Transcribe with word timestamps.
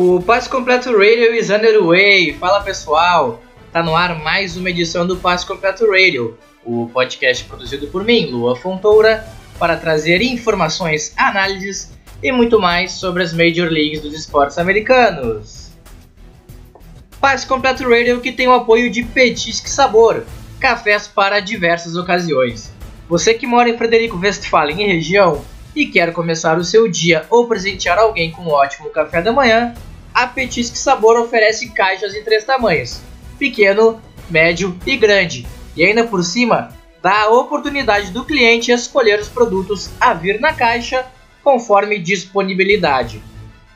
O 0.00 0.22
Passe 0.22 0.48
Completo 0.48 0.92
Radio 0.92 1.34
is 1.34 1.50
underway. 1.50 2.32
Fala 2.34 2.60
pessoal, 2.60 3.42
tá 3.72 3.82
no 3.82 3.96
ar 3.96 4.16
mais 4.22 4.56
uma 4.56 4.70
edição 4.70 5.04
do 5.04 5.16
Passe 5.16 5.44
Completo 5.44 5.90
Radio, 5.90 6.38
o 6.64 6.88
podcast 6.92 7.42
produzido 7.42 7.88
por 7.88 8.04
mim, 8.04 8.26
Lua 8.26 8.54
Fontoura, 8.54 9.26
para 9.58 9.76
trazer 9.76 10.22
informações, 10.22 11.12
análises 11.16 11.90
e 12.22 12.30
muito 12.30 12.60
mais 12.60 12.92
sobre 12.92 13.24
as 13.24 13.32
Major 13.32 13.68
Leagues 13.68 14.00
dos 14.00 14.14
esportes 14.14 14.56
americanos. 14.56 15.72
Passe 17.20 17.44
Completo 17.44 17.82
Radio 17.82 18.20
que 18.20 18.30
tem 18.30 18.46
o 18.46 18.54
apoio 18.54 18.88
de 18.92 19.02
Petisque 19.02 19.68
Sabor, 19.68 20.22
cafés 20.60 21.08
para 21.08 21.40
diversas 21.40 21.96
ocasiões. 21.96 22.72
Você 23.08 23.34
que 23.34 23.48
mora 23.48 23.68
em 23.68 23.76
Frederico 23.76 24.16
Westphalen 24.16 24.80
e 24.80 24.86
região 24.86 25.44
e 25.74 25.86
quer 25.86 26.12
começar 26.12 26.56
o 26.56 26.64
seu 26.64 26.88
dia 26.88 27.26
ou 27.28 27.48
presentear 27.48 27.98
alguém 27.98 28.30
com 28.30 28.42
um 28.42 28.50
ótimo 28.50 28.90
café 28.90 29.20
da 29.20 29.32
manhã, 29.32 29.74
a 30.18 30.26
Petisque 30.26 30.76
Sabor 30.76 31.16
oferece 31.16 31.68
caixas 31.68 32.12
em 32.12 32.24
três 32.24 32.42
tamanhos: 32.42 33.00
pequeno, 33.38 34.02
médio 34.28 34.76
e 34.84 34.96
grande. 34.96 35.46
E 35.76 35.84
ainda 35.84 36.08
por 36.08 36.24
cima, 36.24 36.74
dá 37.00 37.22
a 37.22 37.30
oportunidade 37.30 38.10
do 38.10 38.24
cliente 38.24 38.72
escolher 38.72 39.20
os 39.20 39.28
produtos 39.28 39.88
a 40.00 40.12
vir 40.12 40.40
na 40.40 40.52
caixa 40.52 41.06
conforme 41.44 42.00
disponibilidade. 42.00 43.22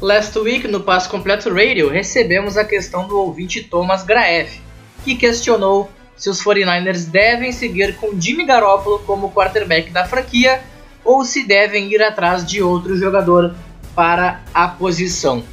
Last 0.00 0.38
week, 0.38 0.66
no 0.66 0.80
Passo 0.80 1.10
Completo 1.10 1.52
Radio, 1.52 1.90
recebemos 1.90 2.56
a 2.56 2.64
questão 2.64 3.06
do 3.06 3.18
ouvinte 3.18 3.62
Thomas 3.62 4.04
Graef, 4.04 4.58
que 5.04 5.16
questionou 5.16 5.90
se 6.16 6.30
os 6.30 6.42
49ers 6.42 7.10
devem 7.10 7.52
seguir 7.52 7.96
com 7.96 8.18
Jimmy 8.18 8.46
Garoppolo 8.46 9.00
como 9.00 9.30
quarterback 9.30 9.90
da 9.90 10.06
franquia 10.06 10.62
ou 11.04 11.26
se 11.26 11.46
devem 11.46 11.92
ir 11.92 12.02
atrás 12.02 12.42
de 12.42 12.62
outro 12.62 12.96
jogador 12.96 13.54
para 13.94 14.40
a 14.54 14.66
posição. 14.66 15.44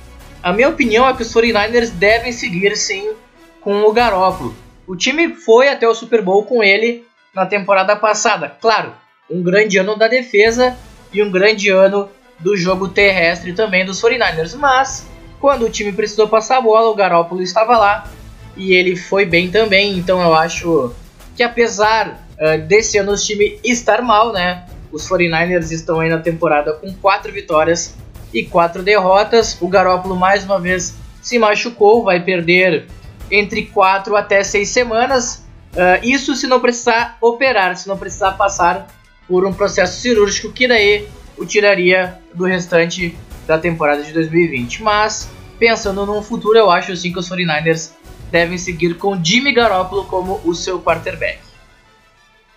A 0.41 0.53
minha 0.53 0.69
opinião 0.69 1.05
é 1.05 1.13
que 1.13 1.21
os 1.21 1.33
49ers 1.33 1.91
devem 1.91 2.31
seguir 2.31 2.77
sim 2.77 3.11
com 3.59 3.83
o 3.83 3.91
Garoppolo. 3.91 4.55
O 4.91 4.95
time 4.97 5.35
foi 5.35 5.69
até 5.69 5.87
o 5.87 5.95
Super 5.95 6.21
Bowl 6.21 6.43
com 6.43 6.61
ele 6.61 7.05
na 7.33 7.45
temporada 7.45 7.95
passada. 7.95 8.51
Claro, 8.59 8.91
um 9.29 9.41
grande 9.41 9.77
ano 9.77 9.95
da 9.95 10.05
defesa 10.05 10.75
e 11.13 11.23
um 11.23 11.31
grande 11.31 11.69
ano 11.69 12.09
do 12.37 12.57
jogo 12.57 12.89
terrestre 12.89 13.53
também 13.53 13.85
dos 13.85 14.01
49ers. 14.01 14.53
Mas 14.57 15.07
quando 15.39 15.63
o 15.63 15.69
time 15.69 15.93
precisou 15.93 16.27
passar 16.27 16.57
a 16.57 16.61
bola, 16.61 16.89
o 16.89 16.93
Garoppolo 16.93 17.41
estava 17.41 17.77
lá 17.77 18.11
e 18.57 18.73
ele 18.73 18.97
foi 18.97 19.23
bem 19.23 19.49
também. 19.49 19.97
Então 19.97 20.21
eu 20.21 20.35
acho 20.35 20.93
que 21.37 21.41
apesar 21.41 22.27
uh, 22.33 22.61
desse 22.67 22.97
ano 22.97 23.13
o 23.13 23.17
time 23.17 23.61
estar 23.63 24.01
mal, 24.01 24.33
né? 24.33 24.65
Os 24.91 25.07
49ers 25.07 25.71
estão 25.71 26.01
aí 26.01 26.09
na 26.09 26.19
temporada 26.19 26.73
com 26.73 26.93
quatro 26.95 27.31
vitórias 27.31 27.95
e 28.33 28.43
quatro 28.43 28.83
derrotas. 28.83 29.57
O 29.61 29.69
Garópolo 29.69 30.17
mais 30.17 30.43
uma 30.43 30.59
vez 30.59 30.95
se 31.21 31.39
machucou, 31.39 32.03
vai 32.03 32.19
perder 32.19 32.87
entre 33.31 33.63
quatro 33.67 34.15
até 34.15 34.43
seis 34.43 34.69
semanas. 34.69 35.45
Uh, 35.73 36.03
isso 36.03 36.35
se 36.35 36.47
não 36.47 36.59
precisar 36.59 37.17
operar, 37.21 37.77
se 37.77 37.87
não 37.87 37.97
precisar 37.97 38.31
passar 38.33 38.87
por 39.27 39.45
um 39.45 39.53
processo 39.53 40.01
cirúrgico 40.01 40.51
que 40.51 40.67
daí 40.67 41.07
o 41.37 41.45
tiraria 41.45 42.19
do 42.33 42.45
restante 42.45 43.17
da 43.47 43.57
temporada 43.57 44.03
de 44.03 44.11
2020. 44.11 44.83
Mas 44.83 45.29
pensando 45.57 46.05
no 46.05 46.21
futuro, 46.21 46.57
eu 46.57 46.69
acho 46.69 46.95
sim 46.95 47.13
que 47.13 47.19
os 47.19 47.29
49ers 47.29 47.91
devem 48.29 48.57
seguir 48.57 48.95
com 48.95 49.21
Jimmy 49.23 49.53
Garoppolo 49.53 50.05
como 50.05 50.41
o 50.43 50.53
seu 50.53 50.81
quarterback. 50.81 51.39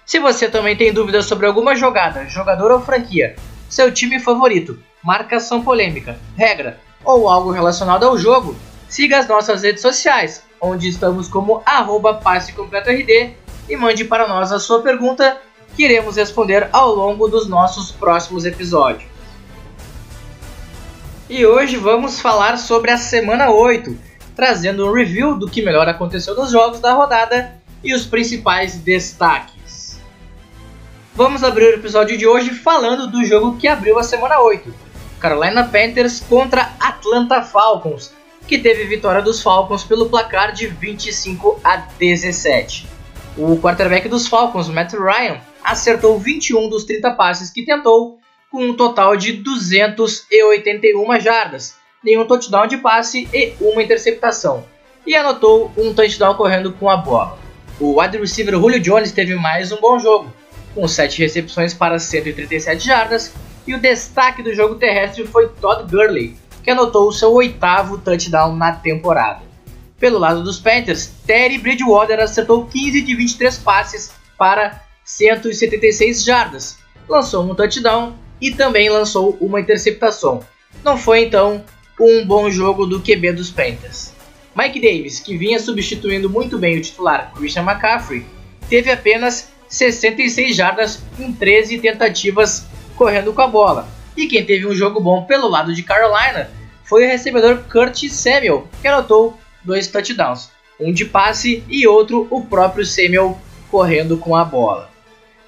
Se 0.06 0.18
você 0.18 0.48
também 0.48 0.76
tem 0.76 0.92
dúvidas 0.92 1.26
sobre 1.26 1.46
alguma 1.46 1.74
jogada, 1.74 2.28
jogador 2.28 2.70
ou 2.70 2.80
franquia, 2.80 3.36
seu 3.68 3.90
time 3.92 4.20
favorito, 4.20 4.78
marcação 5.02 5.62
polêmica, 5.62 6.18
regra 6.36 6.78
ou 7.04 7.28
algo 7.28 7.50
relacionado 7.50 8.04
ao 8.04 8.18
jogo, 8.18 8.56
siga 8.88 9.18
as 9.18 9.26
nossas 9.26 9.62
redes 9.62 9.82
sociais, 9.82 10.42
onde 10.64 10.88
estamos 10.88 11.28
como 11.28 11.62
arroba 11.66 12.18
RD 12.24 13.34
e 13.68 13.76
mande 13.76 14.04
para 14.04 14.26
nós 14.26 14.50
a 14.50 14.58
sua 14.58 14.80
pergunta 14.80 15.38
que 15.76 15.84
iremos 15.84 16.16
responder 16.16 16.68
ao 16.72 16.94
longo 16.94 17.28
dos 17.28 17.46
nossos 17.46 17.90
próximos 17.90 18.44
episódios. 18.46 19.04
E 21.28 21.44
hoje 21.44 21.76
vamos 21.76 22.20
falar 22.20 22.56
sobre 22.58 22.90
a 22.90 22.96
semana 22.96 23.50
8, 23.50 23.96
trazendo 24.34 24.86
um 24.86 24.92
review 24.92 25.38
do 25.38 25.48
que 25.48 25.62
melhor 25.62 25.88
aconteceu 25.88 26.34
nos 26.34 26.50
jogos 26.50 26.80
da 26.80 26.92
rodada 26.92 27.60
e 27.82 27.94
os 27.94 28.06
principais 28.06 28.76
destaques. 28.76 30.00
Vamos 31.14 31.44
abrir 31.44 31.66
o 31.66 31.74
episódio 31.74 32.16
de 32.16 32.26
hoje 32.26 32.50
falando 32.50 33.06
do 33.06 33.24
jogo 33.24 33.56
que 33.56 33.68
abriu 33.68 33.98
a 33.98 34.02
semana 34.02 34.40
8, 34.40 34.72
Carolina 35.20 35.64
Panthers 35.64 36.20
contra 36.20 36.72
Atlanta 36.80 37.42
Falcons, 37.42 38.12
que 38.46 38.58
teve 38.58 38.84
vitória 38.84 39.22
dos 39.22 39.42
Falcons 39.42 39.84
pelo 39.84 40.08
placar 40.08 40.52
de 40.52 40.66
25 40.66 41.60
a 41.64 41.76
17. 41.76 42.86
O 43.36 43.56
quarterback 43.58 44.08
dos 44.08 44.26
Falcons, 44.26 44.68
Matt 44.68 44.92
Ryan, 44.92 45.40
acertou 45.62 46.18
21 46.18 46.68
dos 46.68 46.84
30 46.84 47.10
passes 47.12 47.50
que 47.50 47.64
tentou, 47.64 48.18
com 48.50 48.66
um 48.66 48.74
total 48.74 49.16
de 49.16 49.32
281 49.32 51.20
jardas, 51.20 51.74
nenhum 52.02 52.26
touchdown 52.26 52.66
de 52.66 52.76
passe 52.76 53.28
e 53.32 53.54
uma 53.60 53.82
interceptação, 53.82 54.64
e 55.06 55.16
anotou 55.16 55.72
um 55.76 55.92
touchdown 55.92 56.34
correndo 56.34 56.72
com 56.72 56.88
a 56.88 56.96
bola. 56.96 57.38
O 57.80 58.00
wide 58.00 58.18
receiver 58.18 58.54
Julio 58.54 58.78
Jones 58.78 59.10
teve 59.10 59.34
mais 59.34 59.72
um 59.72 59.80
bom 59.80 59.98
jogo, 59.98 60.32
com 60.74 60.86
7 60.86 61.20
recepções 61.20 61.74
para 61.74 61.98
137 61.98 62.86
jardas 62.86 63.32
e 63.66 63.74
o 63.74 63.80
destaque 63.80 64.42
do 64.42 64.54
jogo 64.54 64.74
terrestre 64.74 65.26
foi 65.26 65.48
Todd 65.48 65.90
Gurley, 65.90 66.36
que 66.64 66.70
anotou 66.70 67.12
seu 67.12 67.32
oitavo 67.32 67.98
touchdown 67.98 68.56
na 68.56 68.72
temporada. 68.72 69.42
Pelo 70.00 70.18
lado 70.18 70.42
dos 70.42 70.58
Panthers, 70.58 71.12
Terry 71.26 71.58
Bridgewater 71.58 72.18
acertou 72.18 72.66
15 72.66 73.02
de 73.02 73.14
23 73.14 73.58
passes 73.58 74.10
para 74.36 74.82
176 75.04 76.24
jardas, 76.24 76.78
lançou 77.08 77.44
um 77.44 77.54
touchdown 77.54 78.14
e 78.40 78.50
também 78.50 78.88
lançou 78.88 79.36
uma 79.40 79.60
interceptação. 79.60 80.40
Não 80.82 80.96
foi 80.96 81.24
então 81.24 81.62
um 82.00 82.26
bom 82.26 82.50
jogo 82.50 82.86
do 82.86 83.00
QB 83.00 83.34
dos 83.34 83.50
Panthers. 83.50 84.12
Mike 84.56 84.80
Davis, 84.80 85.20
que 85.20 85.36
vinha 85.36 85.58
substituindo 85.58 86.30
muito 86.30 86.58
bem 86.58 86.78
o 86.78 86.82
titular 86.82 87.32
Christian 87.34 87.62
McCaffrey, 87.62 88.24
teve 88.68 88.90
apenas 88.90 89.48
66 89.68 90.56
jardas 90.56 91.02
em 91.18 91.32
13 91.32 91.78
tentativas 91.78 92.66
correndo 92.96 93.32
com 93.32 93.42
a 93.42 93.46
bola. 93.46 93.88
E 94.16 94.26
quem 94.26 94.44
teve 94.44 94.66
um 94.66 94.74
jogo 94.74 95.00
bom 95.00 95.24
pelo 95.24 95.48
lado 95.48 95.74
de 95.74 95.82
Carolina 95.82 96.50
foi 96.84 97.04
o 97.04 97.08
recebedor 97.08 97.64
Curtis 97.70 98.12
Samuel, 98.12 98.68
que 98.80 98.86
anotou 98.86 99.38
dois 99.64 99.88
touchdowns, 99.88 100.50
um 100.78 100.92
de 100.92 101.04
passe 101.04 101.64
e 101.68 101.86
outro 101.86 102.26
o 102.30 102.44
próprio 102.44 102.84
Samuel 102.84 103.38
correndo 103.70 104.16
com 104.18 104.36
a 104.36 104.44
bola. 104.44 104.90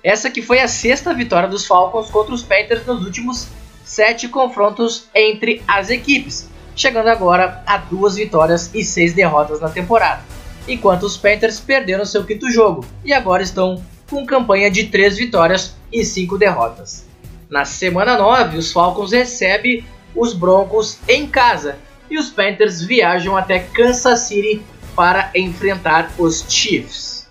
Essa 0.02 0.30
que 0.30 0.42
foi 0.42 0.60
a 0.60 0.68
sexta 0.68 1.14
vitória 1.14 1.48
dos 1.48 1.66
Falcons 1.66 2.10
contra 2.10 2.34
os 2.34 2.42
Panthers 2.42 2.84
nos 2.86 3.04
últimos 3.04 3.48
sete 3.84 4.28
confrontos 4.28 5.08
entre 5.14 5.62
as 5.66 5.90
equipes, 5.90 6.48
chegando 6.74 7.08
agora 7.08 7.62
a 7.66 7.76
duas 7.76 8.16
vitórias 8.16 8.70
e 8.74 8.82
seis 8.82 9.14
derrotas 9.14 9.60
na 9.60 9.68
temporada, 9.68 10.22
enquanto 10.66 11.04
os 11.04 11.16
Panthers 11.16 11.60
perderam 11.60 12.04
seu 12.04 12.24
quinto 12.24 12.50
jogo 12.50 12.84
e 13.04 13.12
agora 13.12 13.42
estão 13.42 13.82
com 14.10 14.26
campanha 14.26 14.70
de 14.70 14.86
três 14.86 15.16
vitórias 15.16 15.76
e 15.92 16.04
cinco 16.04 16.36
derrotas. 16.36 17.05
Na 17.48 17.64
semana 17.64 18.18
9, 18.18 18.58
os 18.58 18.72
Falcons 18.72 19.12
recebem 19.12 19.84
os 20.14 20.32
Broncos 20.32 20.98
em 21.08 21.26
casa 21.26 21.78
e 22.10 22.18
os 22.18 22.28
Panthers 22.28 22.82
viajam 22.82 23.36
até 23.36 23.60
Kansas 23.60 24.20
City 24.20 24.62
para 24.96 25.30
enfrentar 25.34 26.12
os 26.18 26.44
Chiefs. 26.48 27.28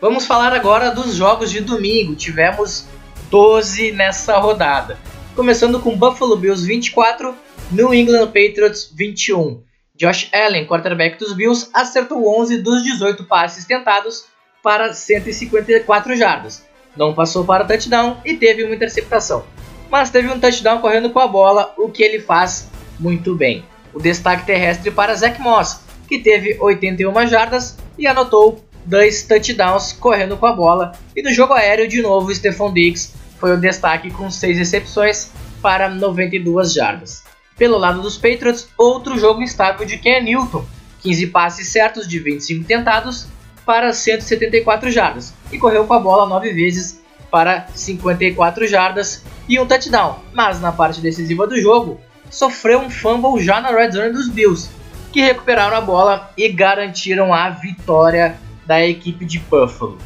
Vamos 0.00 0.26
falar 0.26 0.52
agora 0.52 0.90
dos 0.90 1.14
jogos 1.14 1.50
de 1.50 1.60
domingo. 1.60 2.14
Tivemos 2.14 2.86
12 3.30 3.92
nessa 3.92 4.38
rodada. 4.38 4.98
Começando 5.34 5.80
com 5.80 5.96
Buffalo 5.96 6.36
Bills 6.36 6.66
24, 6.66 7.34
New 7.70 7.94
England 7.94 8.26
Patriots 8.26 8.92
21. 8.94 9.62
Josh 9.96 10.28
Allen, 10.32 10.66
quarterback 10.66 11.18
dos 11.18 11.32
Bills, 11.32 11.70
acertou 11.72 12.40
11 12.40 12.58
dos 12.58 12.82
18 12.82 13.24
passes 13.24 13.64
tentados 13.64 14.26
para 14.62 14.92
154 14.92 16.16
jardas 16.16 16.67
não 16.96 17.14
passou 17.14 17.44
para 17.44 17.64
o 17.64 17.66
touchdown 17.66 18.18
e 18.24 18.34
teve 18.34 18.64
uma 18.64 18.74
interceptação. 18.74 19.44
Mas 19.90 20.10
teve 20.10 20.28
um 20.28 20.38
touchdown 20.38 20.80
correndo 20.80 21.10
com 21.10 21.18
a 21.18 21.28
bola, 21.28 21.72
o 21.76 21.88
que 21.88 22.02
ele 22.02 22.20
faz 22.20 22.68
muito 22.98 23.34
bem. 23.34 23.64
O 23.94 24.00
destaque 24.00 24.44
terrestre 24.44 24.90
para 24.90 25.14
Zach 25.14 25.40
Moss, 25.40 25.80
que 26.06 26.18
teve 26.18 26.56
81 26.60 27.26
jardas 27.26 27.76
e 27.96 28.06
anotou 28.06 28.62
dois 28.84 29.22
touchdowns 29.22 29.92
correndo 29.92 30.36
com 30.36 30.46
a 30.46 30.52
bola. 30.52 30.92
E 31.14 31.22
no 31.22 31.32
jogo 31.32 31.54
aéreo, 31.54 31.88
de 31.88 32.02
novo, 32.02 32.34
Stephon 32.34 32.72
Diggs 32.72 33.14
foi 33.38 33.52
o 33.52 33.60
destaque 33.60 34.10
com 34.10 34.30
6 34.30 34.58
recepções 34.58 35.30
para 35.62 35.88
92 35.88 36.72
jardas. 36.72 37.22
Pelo 37.56 37.76
lado 37.76 38.00
dos 38.00 38.16
Patriots, 38.16 38.68
outro 38.76 39.18
jogo 39.18 39.42
instável 39.42 39.84
de 39.84 39.98
Ken 39.98 40.22
Newton, 40.22 40.64
15 41.02 41.26
passes 41.28 41.68
certos 41.68 42.06
de 42.06 42.18
25 42.18 42.64
tentados 42.64 43.26
para 43.68 43.92
174 43.92 44.90
jardas 44.90 45.34
e 45.52 45.58
correu 45.58 45.86
com 45.86 45.92
a 45.92 45.98
bola 45.98 46.26
9 46.26 46.54
vezes 46.54 47.02
para 47.30 47.66
54 47.74 48.66
jardas 48.66 49.22
e 49.46 49.60
um 49.60 49.66
touchdown, 49.66 50.20
mas 50.32 50.58
na 50.58 50.72
parte 50.72 51.02
decisiva 51.02 51.46
do 51.46 51.60
jogo 51.60 52.00
sofreu 52.30 52.80
um 52.80 52.88
fumble 52.88 53.44
já 53.44 53.60
na 53.60 53.68
red 53.68 53.90
zone 53.90 54.14
dos 54.14 54.30
Bills, 54.30 54.70
que 55.12 55.20
recuperaram 55.20 55.76
a 55.76 55.82
bola 55.82 56.32
e 56.34 56.48
garantiram 56.48 57.34
a 57.34 57.50
vitória 57.50 58.38
da 58.64 58.82
equipe 58.82 59.26
de 59.26 59.38
Buffalo. 59.38 59.98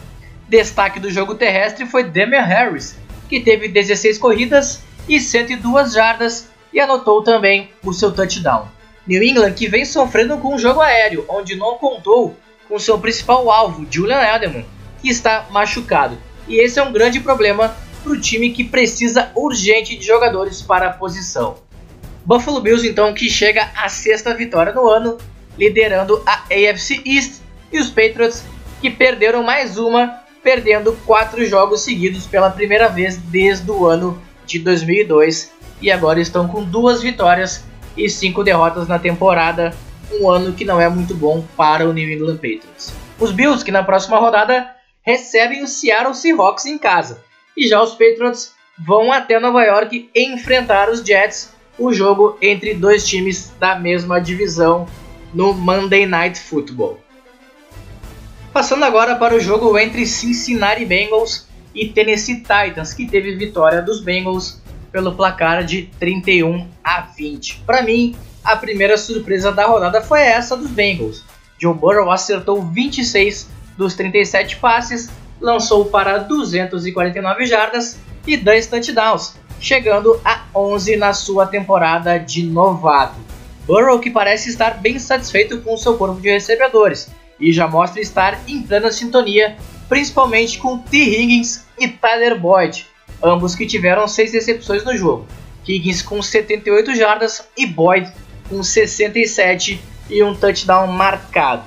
Destaque 0.48 0.98
do 0.98 1.08
jogo 1.08 1.36
terrestre 1.36 1.86
foi 1.86 2.02
Damian 2.02 2.42
Harris, 2.42 2.98
que 3.28 3.38
teve 3.38 3.68
16 3.68 4.18
corridas 4.18 4.82
e 5.08 5.20
102 5.20 5.92
jardas 5.92 6.50
e 6.72 6.80
anotou 6.80 7.22
também 7.22 7.70
o 7.84 7.92
seu 7.92 8.10
touchdown. 8.10 8.66
New 9.06 9.22
England 9.22 9.52
que 9.52 9.68
vem 9.68 9.84
sofrendo 9.84 10.36
com 10.38 10.56
o 10.56 10.58
jogo 10.58 10.80
aéreo, 10.80 11.24
onde 11.28 11.54
não 11.54 11.78
contou 11.78 12.36
com 12.72 12.78
seu 12.78 12.98
principal 12.98 13.50
alvo, 13.50 13.86
Julian 13.90 14.22
Edelman, 14.22 14.64
que 15.02 15.10
está 15.10 15.46
machucado. 15.50 16.16
E 16.48 16.58
esse 16.58 16.78
é 16.78 16.82
um 16.82 16.90
grande 16.90 17.20
problema 17.20 17.76
para 18.02 18.12
o 18.12 18.18
time 18.18 18.48
que 18.48 18.64
precisa 18.64 19.30
urgente 19.34 19.94
de 19.94 20.06
jogadores 20.06 20.62
para 20.62 20.86
a 20.86 20.92
posição. 20.92 21.56
Buffalo 22.24 22.62
Bills 22.62 22.88
então 22.88 23.12
que 23.12 23.28
chega 23.28 23.70
à 23.76 23.90
sexta 23.90 24.32
vitória 24.32 24.72
no 24.72 24.88
ano, 24.88 25.18
liderando 25.58 26.22
a 26.24 26.44
AFC 26.44 27.02
East, 27.04 27.42
e 27.70 27.78
os 27.78 27.90
Patriots 27.90 28.42
que 28.80 28.88
perderam 28.88 29.42
mais 29.42 29.76
uma, 29.76 30.22
perdendo 30.42 30.98
quatro 31.04 31.44
jogos 31.44 31.82
seguidos 31.82 32.26
pela 32.26 32.48
primeira 32.48 32.88
vez 32.88 33.18
desde 33.18 33.70
o 33.70 33.84
ano 33.84 34.18
de 34.46 34.58
2002 34.58 35.52
e 35.82 35.90
agora 35.90 36.18
estão 36.18 36.48
com 36.48 36.64
duas 36.64 37.02
vitórias 37.02 37.64
e 37.94 38.08
cinco 38.08 38.42
derrotas 38.42 38.88
na 38.88 38.98
temporada, 38.98 39.74
um 40.20 40.30
ano 40.30 40.52
que 40.52 40.64
não 40.64 40.80
é 40.80 40.88
muito 40.88 41.14
bom 41.14 41.44
para 41.56 41.88
o 41.88 41.92
New 41.92 42.10
England 42.10 42.36
Patriots. 42.36 42.92
Os 43.18 43.32
Bills, 43.32 43.64
que 43.64 43.70
na 43.70 43.82
próxima 43.82 44.18
rodada 44.18 44.70
recebem 45.02 45.62
o 45.62 45.68
Seattle 45.68 46.14
Seahawks 46.14 46.66
em 46.66 46.78
casa, 46.78 47.22
e 47.56 47.66
já 47.66 47.82
os 47.82 47.92
Patriots 47.92 48.54
vão 48.78 49.12
até 49.12 49.38
Nova 49.38 49.62
York 49.62 50.10
enfrentar 50.14 50.88
os 50.90 51.00
Jets, 51.00 51.52
o 51.78 51.92
jogo 51.92 52.36
entre 52.40 52.74
dois 52.74 53.06
times 53.06 53.52
da 53.58 53.76
mesma 53.76 54.20
divisão 54.20 54.86
no 55.32 55.52
Monday 55.52 56.06
Night 56.06 56.38
Football. 56.38 57.00
Passando 58.52 58.84
agora 58.84 59.16
para 59.16 59.34
o 59.34 59.40
jogo 59.40 59.78
entre 59.78 60.04
Cincinnati 60.06 60.84
Bengals 60.84 61.48
e 61.74 61.88
Tennessee 61.88 62.42
Titans, 62.42 62.92
que 62.92 63.06
teve 63.06 63.34
vitória 63.34 63.80
dos 63.80 64.00
Bengals 64.00 64.60
pelo 64.90 65.14
placar 65.14 65.64
de 65.64 65.88
31 65.98 66.68
a 66.84 67.00
20. 67.00 67.62
Para 67.66 67.82
mim, 67.82 68.14
a 68.44 68.56
primeira 68.56 68.96
surpresa 68.96 69.52
da 69.52 69.66
rodada 69.66 70.02
foi 70.02 70.20
essa 70.20 70.56
dos 70.56 70.70
Bengals. 70.70 71.24
Joe 71.58 71.74
Burrow 71.74 72.10
acertou 72.10 72.62
26 72.62 73.48
dos 73.76 73.94
37 73.94 74.56
passes, 74.56 75.08
lançou 75.40 75.84
para 75.86 76.18
249 76.18 77.46
jardas 77.46 77.98
e 78.26 78.36
2 78.36 78.66
touchdowns, 78.66 79.34
chegando 79.60 80.20
a 80.24 80.42
11 80.54 80.96
na 80.96 81.14
sua 81.14 81.46
temporada 81.46 82.18
de 82.18 82.42
novato. 82.42 83.20
Burrow 83.66 84.00
que 84.00 84.10
parece 84.10 84.50
estar 84.50 84.80
bem 84.80 84.98
satisfeito 84.98 85.60
com 85.60 85.76
seu 85.76 85.96
corpo 85.96 86.20
de 86.20 86.30
recebedores 86.30 87.08
e 87.38 87.52
já 87.52 87.68
mostra 87.68 88.00
estar 88.00 88.40
em 88.48 88.62
plena 88.62 88.90
sintonia, 88.90 89.56
principalmente 89.88 90.58
com 90.58 90.78
T. 90.78 90.96
Higgins 90.96 91.64
e 91.78 91.86
Tyler 91.86 92.38
Boyd, 92.38 92.86
ambos 93.22 93.54
que 93.54 93.66
tiveram 93.66 94.08
6 94.08 94.32
recepções 94.32 94.84
no 94.84 94.96
jogo. 94.96 95.26
Higgins 95.66 96.02
com 96.02 96.20
78 96.20 96.94
jardas 96.96 97.46
e 97.56 97.66
Boyd 97.66 98.12
com 98.48 98.62
67 98.62 99.82
e 100.08 100.22
um 100.22 100.34
touchdown 100.34 100.86
marcado. 100.86 101.64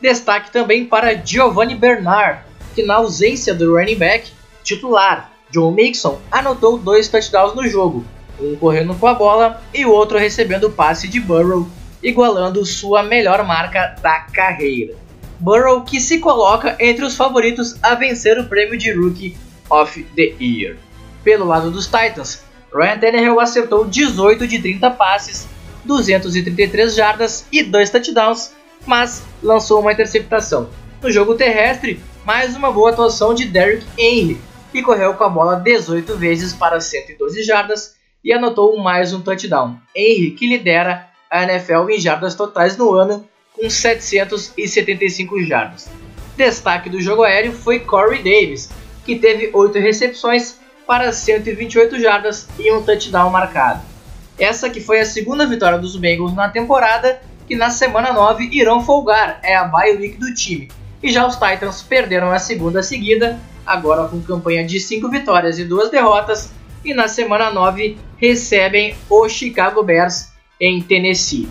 Destaque 0.00 0.50
também 0.50 0.84
para 0.84 1.14
Giovanni 1.14 1.74
Bernard, 1.74 2.40
que 2.74 2.82
na 2.82 2.96
ausência 2.96 3.54
do 3.54 3.74
running 3.74 3.96
back 3.96 4.30
titular, 4.62 5.32
John 5.50 5.72
Mixon, 5.72 6.20
anotou 6.30 6.76
dois 6.76 7.08
touchdowns 7.08 7.54
no 7.54 7.66
jogo, 7.68 8.04
um 8.40 8.56
correndo 8.56 8.94
com 8.94 9.06
a 9.06 9.14
bola 9.14 9.62
e 9.72 9.86
o 9.86 9.90
outro 9.90 10.18
recebendo 10.18 10.64
o 10.64 10.72
passe 10.72 11.08
de 11.08 11.20
Burrow, 11.20 11.66
igualando 12.02 12.64
sua 12.66 13.02
melhor 13.02 13.44
marca 13.44 13.96
da 14.02 14.20
carreira. 14.20 14.94
Burrow 15.38 15.82
que 15.82 16.00
se 16.00 16.18
coloca 16.18 16.76
entre 16.80 17.04
os 17.04 17.16
favoritos 17.16 17.76
a 17.82 17.94
vencer 17.94 18.38
o 18.38 18.44
prêmio 18.44 18.76
de 18.76 18.92
Rookie 18.92 19.36
of 19.70 20.02
the 20.14 20.34
Year. 20.40 20.76
Pelo 21.22 21.46
lado 21.46 21.70
dos 21.70 21.86
Titans, 21.86 22.42
Ryan 22.74 22.98
Tannehill 22.98 23.40
acertou 23.40 23.84
18 23.84 24.46
de 24.46 24.58
30 24.60 24.90
passes, 24.90 25.46
233 25.86 26.94
jardas 26.94 27.46
e 27.50 27.62
2 27.62 27.90
touchdowns, 27.90 28.52
mas 28.84 29.22
lançou 29.42 29.80
uma 29.80 29.92
interceptação. 29.92 30.68
No 31.00 31.10
jogo 31.10 31.34
terrestre, 31.34 32.00
mais 32.24 32.56
uma 32.56 32.72
boa 32.72 32.90
atuação 32.90 33.32
de 33.32 33.46
Derrick 33.46 33.86
Henry, 33.96 34.40
que 34.72 34.82
correu 34.82 35.14
com 35.14 35.24
a 35.24 35.28
bola 35.28 35.56
18 35.56 36.16
vezes 36.16 36.52
para 36.52 36.80
112 36.80 37.42
jardas 37.42 37.94
e 38.24 38.32
anotou 38.32 38.76
mais 38.76 39.12
um 39.12 39.20
touchdown. 39.20 39.76
Henry 39.94 40.32
que 40.32 40.48
lidera 40.48 41.08
a 41.30 41.44
NFL 41.44 41.88
em 41.90 42.00
jardas 42.00 42.34
totais 42.34 42.76
no 42.76 42.92
ano 42.92 43.26
com 43.52 43.70
775 43.70 45.42
jardas. 45.44 45.88
Destaque 46.36 46.90
do 46.90 47.00
jogo 47.00 47.22
aéreo 47.22 47.52
foi 47.52 47.80
Corey 47.80 48.18
Davis, 48.18 48.68
que 49.04 49.16
teve 49.16 49.50
8 49.52 49.78
recepções 49.78 50.58
para 50.86 51.12
128 51.12 51.98
jardas 51.98 52.48
e 52.58 52.70
um 52.72 52.82
touchdown 52.82 53.30
marcado. 53.30 53.95
Essa 54.38 54.68
que 54.68 54.80
foi 54.80 55.00
a 55.00 55.06
segunda 55.06 55.46
vitória 55.46 55.78
dos 55.78 55.96
Bengals 55.96 56.34
na 56.34 56.48
temporada, 56.48 57.20
que 57.46 57.56
na 57.56 57.70
semana 57.70 58.12
9 58.12 58.48
irão 58.52 58.82
folgar, 58.82 59.40
é 59.42 59.56
a 59.56 59.64
bye 59.64 59.96
week 59.96 60.18
do 60.18 60.34
time. 60.34 60.68
E 61.02 61.10
já 61.10 61.26
os 61.26 61.36
Titans 61.36 61.82
perderam 61.82 62.30
a 62.30 62.38
segunda 62.38 62.82
seguida, 62.82 63.38
agora 63.64 64.08
com 64.08 64.20
campanha 64.20 64.64
de 64.64 64.78
5 64.80 65.08
vitórias 65.08 65.58
e 65.58 65.64
2 65.64 65.90
derrotas, 65.90 66.50
e 66.84 66.92
na 66.92 67.08
semana 67.08 67.50
9 67.50 67.96
recebem 68.18 68.96
o 69.08 69.28
Chicago 69.28 69.82
Bears 69.82 70.32
em 70.60 70.82
Tennessee. 70.82 71.48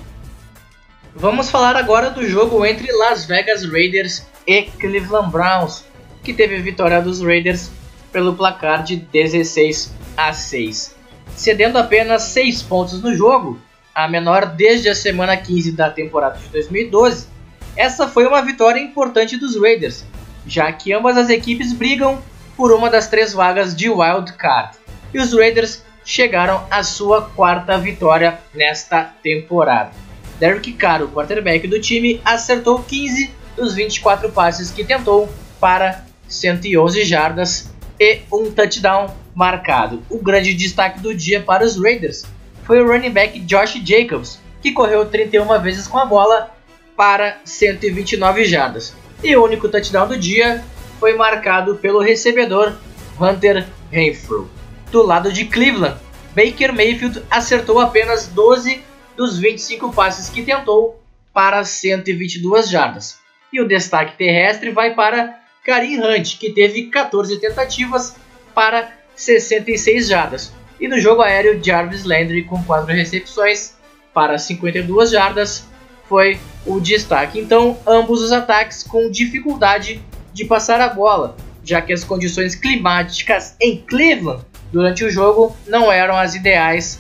Vamos 1.16 1.50
falar 1.50 1.76
agora 1.76 2.10
do 2.10 2.28
jogo 2.28 2.66
entre 2.66 2.92
Las 2.92 3.26
Vegas 3.26 3.64
Raiders 3.64 4.26
e 4.46 4.64
Cleveland 4.64 5.32
Browns, 5.32 5.86
que 6.24 6.34
teve 6.34 6.60
vitória 6.60 7.02
dos 7.02 7.22
Raiders 7.22 7.72
pelo 8.12 8.36
placar 8.36 8.84
de 8.84 8.98
16 8.98 9.94
a 10.18 10.34
6, 10.34 10.95
cedendo 11.36 11.78
apenas 11.78 12.24
6 12.24 12.62
pontos 12.64 13.02
no 13.02 13.16
jogo, 13.16 13.60
a 13.94 14.08
menor 14.08 14.46
desde 14.46 14.90
a 14.90 14.96
semana 14.96 15.38
15 15.38 15.72
da 15.72 15.90
temporada 15.90 16.38
de 16.38 16.48
2012. 16.50 17.28
Essa 17.76 18.08
foi 18.08 18.26
uma 18.28 18.42
vitória 18.42 18.80
importante 18.80 19.38
dos 19.38 19.60
Raiders, 19.60 20.06
já 20.46 20.72
que 20.72 20.94
ambas 20.94 21.18
as 21.18 21.30
equipes 21.30 21.74
brigam 21.74 22.22
por 22.56 22.72
uma 22.72 22.90
das 22.90 23.08
três 23.08 23.34
vagas 23.34 23.76
de 23.76 23.90
wild 23.90 24.34
card, 24.34 24.78
e 25.14 25.20
os 25.20 25.34
Raiders 25.34 25.84
chegaram 26.04 26.66
à 26.70 26.84
sua 26.84 27.24
quarta 27.30 27.78
vitória 27.78 28.40
nesta 28.54 29.04
temporada. 29.24 29.92
Derek 30.40 30.74
Carr, 30.74 31.02
o 31.02 31.08
quarterback 31.08 31.68
do 31.68 31.80
time, 31.80 32.22
acertou 32.24 32.84
15 32.84 33.32
dos 33.56 33.74
24 33.74 34.32
passes 34.32 34.70
que 34.70 34.84
tentou 34.84 35.30
para 35.60 36.06
111 36.28 37.06
jardas 37.06 37.74
e 38.00 38.22
um 38.32 38.52
touchdown 38.52 39.14
marcado. 39.34 40.04
O 40.10 40.18
grande 40.20 40.54
destaque 40.54 41.00
do 41.00 41.14
dia 41.14 41.42
para 41.42 41.64
os 41.64 41.82
Raiders 41.82 42.26
foi 42.64 42.82
o 42.82 42.88
running 42.88 43.12
back 43.12 43.40
Josh 43.42 43.82
Jacobs, 43.86 44.40
que 44.62 44.72
correu 44.72 45.06
31 45.06 45.60
vezes 45.62 45.88
com 45.88 45.98
a 45.98 46.06
bola 46.06 46.52
para 46.96 47.38
129 47.44 48.46
jardas. 48.46 48.96
E 49.24 49.36
o 49.36 49.44
único 49.44 49.70
touchdown 49.70 50.08
do 50.08 50.18
dia 50.18 50.64
foi 51.00 51.16
marcado 51.16 51.76
pelo 51.76 52.00
recebedor 52.00 52.74
Hunter 53.20 53.68
Renfrew. 53.92 54.50
Do 54.92 55.04
lado 55.04 55.32
de 55.32 55.46
Cleveland, 55.46 55.98
Baker 56.36 56.74
Mayfield 56.74 57.24
acertou 57.30 57.80
apenas 57.80 58.28
12 58.28 58.82
dos 59.16 59.38
25 59.38 59.94
passes 59.94 60.30
que 60.30 60.44
tentou 60.44 61.02
para 61.34 61.64
122 61.64 62.70
jardas. 62.70 63.18
E 63.52 63.62
o 63.62 63.68
destaque 63.68 64.18
terrestre 64.18 64.72
vai 64.72 64.94
para 64.94 65.40
Karim 65.66 66.00
Hunt, 66.00 66.38
que 66.38 66.52
teve 66.52 66.84
14 66.84 67.40
tentativas 67.40 68.16
para 68.54 68.92
66 69.16 70.08
jardas. 70.08 70.54
E 70.80 70.88
no 70.88 71.00
jogo 71.00 71.24
aéreo, 71.24 71.60
Jarvis 71.62 72.04
Landry, 72.04 72.44
com 72.44 72.64
4 72.64 72.94
recepções 72.94 73.74
para 74.14 74.38
52 74.38 75.10
jardas, 75.10 75.66
foi 76.08 76.40
o 76.68 76.80
destaque. 76.80 77.40
Então, 77.40 77.80
ambos 77.88 78.22
os 78.22 78.32
ataques 78.32 78.84
com 78.84 79.10
dificuldade 79.10 80.02
de 80.32 80.46
passar 80.46 80.80
a 80.80 80.90
bola, 80.90 81.36
já 81.64 81.82
que 81.82 81.92
as 81.92 82.04
condições 82.04 82.54
climáticas 82.54 83.56
em 83.60 83.78
Cleveland 83.78 84.46
durante 84.72 85.04
o 85.04 85.10
jogo 85.10 85.56
não 85.66 85.92
eram 85.92 86.16
as 86.16 86.36
ideais 86.36 87.00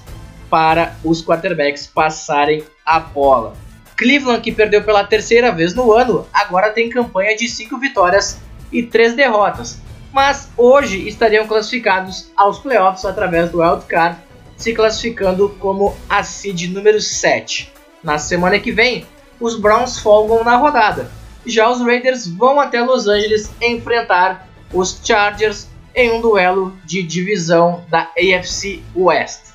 para 0.50 0.96
os 1.04 1.24
quarterbacks 1.24 1.86
passarem 1.86 2.64
a 2.84 3.00
bola. 3.00 3.54
Cleveland, 3.96 4.42
que 4.42 4.52
perdeu 4.52 4.84
pela 4.84 5.04
terceira 5.04 5.52
vez 5.52 5.76
no 5.76 5.92
ano, 5.94 6.28
agora 6.34 6.72
tem 6.72 6.90
campanha 6.90 7.36
de 7.36 7.48
5 7.48 7.78
vitórias 7.78 8.40
e 8.75 8.84
3 8.84 9.15
derrotas, 9.15 9.79
mas 10.12 10.50
hoje 10.58 11.08
estariam 11.08 11.48
classificados 11.48 12.29
aos 12.36 12.60
playoffs 12.60 13.05
através 13.05 13.50
do 13.50 13.62
Wild 13.62 13.86
Card, 13.86 14.17
se 14.58 14.74
classificando 14.74 15.50
como 15.60 15.96
a 16.10 16.24
seed 16.24 16.70
número 16.74 17.00
7. 17.00 17.72
Na 18.03 18.17
semana 18.17 18.60
que 18.60 18.74
vem, 18.74 19.05
os 19.39 19.58
Browns 19.58 19.98
folgam 19.98 20.44
na 20.44 20.58
rodada. 20.58 21.10
Já 21.46 21.70
os 21.70 21.79
Raiders 21.82 22.27
vão 22.27 22.60
até 22.60 22.82
Los 22.82 23.08
Angeles 23.08 23.50
enfrentar 23.62 24.48
os 24.74 25.00
Chargers 25.03 25.67
em 25.94 26.12
um 26.12 26.20
duelo 26.20 26.75
de 26.84 27.01
divisão 27.01 27.86
da 27.89 28.10
AFC 28.17 28.84
West. 28.94 29.53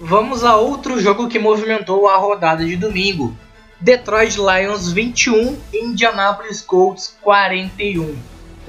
Vamos 0.00 0.42
a 0.44 0.56
outro 0.56 0.98
jogo 0.98 1.28
que 1.28 1.38
movimentou 1.38 2.08
a 2.08 2.16
rodada 2.16 2.64
de 2.64 2.74
domingo. 2.74 3.36
Detroit 3.80 4.36
Lions 4.36 4.92
21, 4.92 5.56
Indianapolis 5.72 6.60
Colts 6.60 7.16
41. 7.22 8.14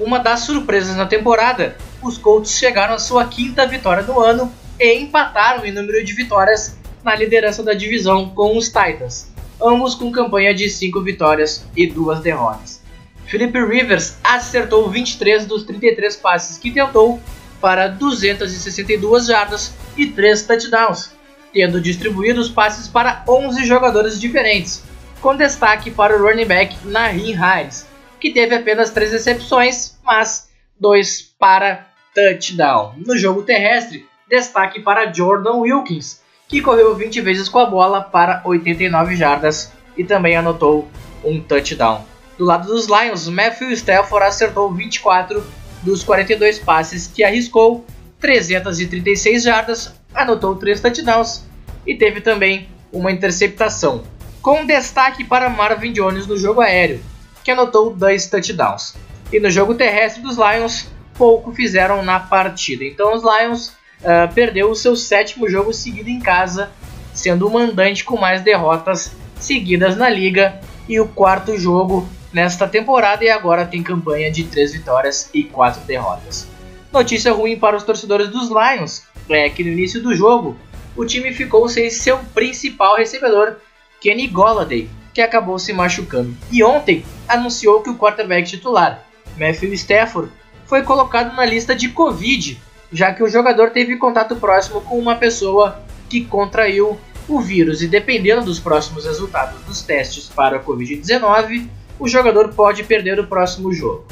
Uma 0.00 0.18
das 0.18 0.40
surpresas 0.40 0.96
na 0.96 1.04
temporada, 1.04 1.76
os 2.00 2.16
Colts 2.16 2.52
chegaram 2.52 2.94
à 2.94 2.98
sua 2.98 3.26
quinta 3.26 3.66
vitória 3.66 4.02
do 4.02 4.18
ano 4.18 4.50
e 4.80 4.94
empataram 4.94 5.66
em 5.66 5.70
número 5.70 6.02
de 6.02 6.14
vitórias 6.14 6.78
na 7.04 7.14
liderança 7.14 7.62
da 7.62 7.74
divisão 7.74 8.30
com 8.30 8.56
os 8.56 8.68
Titans, 8.68 9.30
ambos 9.62 9.94
com 9.94 10.10
campanha 10.10 10.54
de 10.54 10.70
5 10.70 11.02
vitórias 11.02 11.66
e 11.76 11.86
2 11.86 12.20
derrotas. 12.20 12.80
Philip 13.26 13.66
Rivers 13.66 14.16
acertou 14.24 14.88
23 14.88 15.44
dos 15.44 15.64
33 15.64 16.16
passes 16.16 16.56
que 16.56 16.70
tentou 16.70 17.20
para 17.60 17.86
262 17.86 19.26
jardas 19.26 19.74
e 19.94 20.06
3 20.06 20.42
touchdowns 20.42 21.12
tendo 21.52 21.80
distribuído 21.80 22.40
os 22.40 22.48
passes 22.48 22.88
para 22.88 23.22
11 23.28 23.64
jogadores 23.66 24.18
diferentes, 24.18 24.82
com 25.22 25.36
destaque 25.36 25.88
para 25.88 26.16
o 26.16 26.20
running 26.20 26.46
back 26.46 26.76
Nahin 26.84 27.36
Hines, 27.36 27.86
que 28.20 28.32
teve 28.32 28.56
apenas 28.56 28.90
3 28.90 29.12
recepções, 29.12 29.96
mas 30.04 30.50
2 30.80 31.34
para 31.38 31.86
touchdown. 32.12 32.94
No 32.96 33.16
jogo 33.16 33.44
terrestre, 33.44 34.04
destaque 34.28 34.80
para 34.80 35.12
Jordan 35.12 35.58
Wilkins, 35.58 36.20
que 36.48 36.60
correu 36.60 36.94
20 36.96 37.20
vezes 37.20 37.48
com 37.48 37.60
a 37.60 37.66
bola 37.66 38.02
para 38.02 38.42
89 38.44 39.14
jardas 39.14 39.72
e 39.96 40.02
também 40.02 40.36
anotou 40.36 40.90
um 41.24 41.40
touchdown. 41.40 42.04
Do 42.36 42.44
lado 42.44 42.66
dos 42.66 42.88
Lions, 42.88 43.28
Matthew 43.28 43.70
Stafford 43.72 44.26
acertou 44.26 44.72
24 44.72 45.44
dos 45.82 46.02
42 46.02 46.58
passes 46.58 47.06
que 47.06 47.22
arriscou, 47.22 47.86
336 48.18 49.44
jardas, 49.44 49.94
anotou 50.12 50.56
3 50.56 50.80
touchdowns 50.80 51.44
e 51.86 51.94
teve 51.94 52.20
também 52.20 52.68
uma 52.92 53.12
interceptação, 53.12 54.02
com 54.42 54.66
destaque 54.66 55.22
para 55.22 55.48
Marvin 55.48 55.92
Jones 55.92 56.26
no 56.26 56.36
jogo 56.36 56.60
aéreo, 56.60 57.00
que 57.44 57.50
anotou 57.52 57.94
2 57.94 58.26
touchdowns. 58.26 58.94
E 59.32 59.38
no 59.38 59.48
jogo 59.48 59.74
terrestre 59.74 60.20
dos 60.20 60.36
Lions, 60.36 60.90
pouco 61.14 61.52
fizeram 61.52 62.02
na 62.02 62.18
partida. 62.18 62.84
Então 62.84 63.14
os 63.14 63.22
Lions 63.22 63.68
uh, 64.00 64.32
perdeu 64.34 64.68
o 64.70 64.74
seu 64.74 64.96
sétimo 64.96 65.48
jogo 65.48 65.72
seguido 65.72 66.10
em 66.10 66.18
casa, 66.18 66.70
sendo 67.14 67.46
o 67.46 67.52
mandante 67.52 68.04
com 68.04 68.18
mais 68.18 68.42
derrotas 68.42 69.12
seguidas 69.38 69.96
na 69.96 70.08
liga 70.08 70.60
e 70.88 70.98
o 70.98 71.06
quarto 71.06 71.56
jogo 71.56 72.08
nesta 72.32 72.66
temporada 72.66 73.24
e 73.24 73.30
agora 73.30 73.64
tem 73.64 73.82
campanha 73.82 74.30
de 74.30 74.44
3 74.44 74.72
vitórias 74.72 75.30
e 75.32 75.44
4 75.44 75.82
derrotas. 75.82 76.48
Notícia 76.92 77.32
ruim 77.32 77.58
para 77.58 77.76
os 77.76 77.84
torcedores 77.84 78.28
dos 78.28 78.48
Lions 78.50 79.04
é 79.28 79.48
que 79.48 79.62
no 79.62 79.70
início 79.70 80.02
do 80.02 80.14
jogo 80.14 80.56
o 80.96 81.04
time 81.06 81.32
ficou 81.32 81.68
sem 81.68 81.88
seu 81.90 82.18
principal 82.34 82.96
recebedor, 82.96 83.56
Kenny 84.02 84.26
Golladay, 84.26 84.90
que 85.14 85.20
acabou 85.20 85.58
se 85.58 85.72
machucando. 85.72 86.36
E 86.50 86.62
ontem 86.64 87.04
anunciou 87.28 87.80
que 87.82 87.90
o 87.90 87.96
quarterback 87.96 88.48
titular, 88.48 89.04
Matthew 89.38 89.72
Stafford, 89.74 90.32
foi 90.66 90.82
colocado 90.82 91.36
na 91.36 91.44
lista 91.44 91.74
de 91.74 91.88
Covid, 91.88 92.60
já 92.92 93.14
que 93.14 93.22
o 93.22 93.28
jogador 93.28 93.70
teve 93.70 93.96
contato 93.96 94.36
próximo 94.36 94.80
com 94.80 94.98
uma 94.98 95.14
pessoa 95.14 95.80
que 96.08 96.24
contraiu 96.24 96.98
o 97.28 97.40
vírus 97.40 97.80
e 97.80 97.86
dependendo 97.86 98.44
dos 98.44 98.58
próximos 98.58 99.06
resultados 99.06 99.62
dos 99.62 99.82
testes 99.82 100.28
para 100.28 100.56
a 100.56 100.62
Covid-19, 100.62 101.68
o 101.98 102.08
jogador 102.08 102.48
pode 102.54 102.82
perder 102.82 103.20
o 103.20 103.26
próximo 103.26 103.72
jogo. 103.72 104.04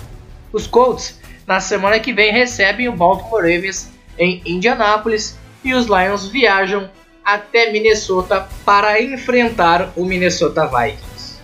Os 0.53 0.67
Colts, 0.67 1.19
na 1.47 1.61
semana 1.61 1.99
que 1.99 2.13
vem, 2.13 2.33
recebem 2.33 2.89
o 2.89 2.93
Baltimore 2.93 3.43
Ravens 3.43 3.91
em 4.17 4.41
Indianápolis 4.47 5.37
e 5.65 5.75
os 5.75 5.87
Lions 5.87 6.29
viajam 6.29 6.89
até 7.25 7.71
Minnesota 7.71 8.49
para 8.65 9.01
enfrentar 9.01 9.93
o 9.97 10.05
Minnesota 10.05 10.67
Vikings. 10.67 11.41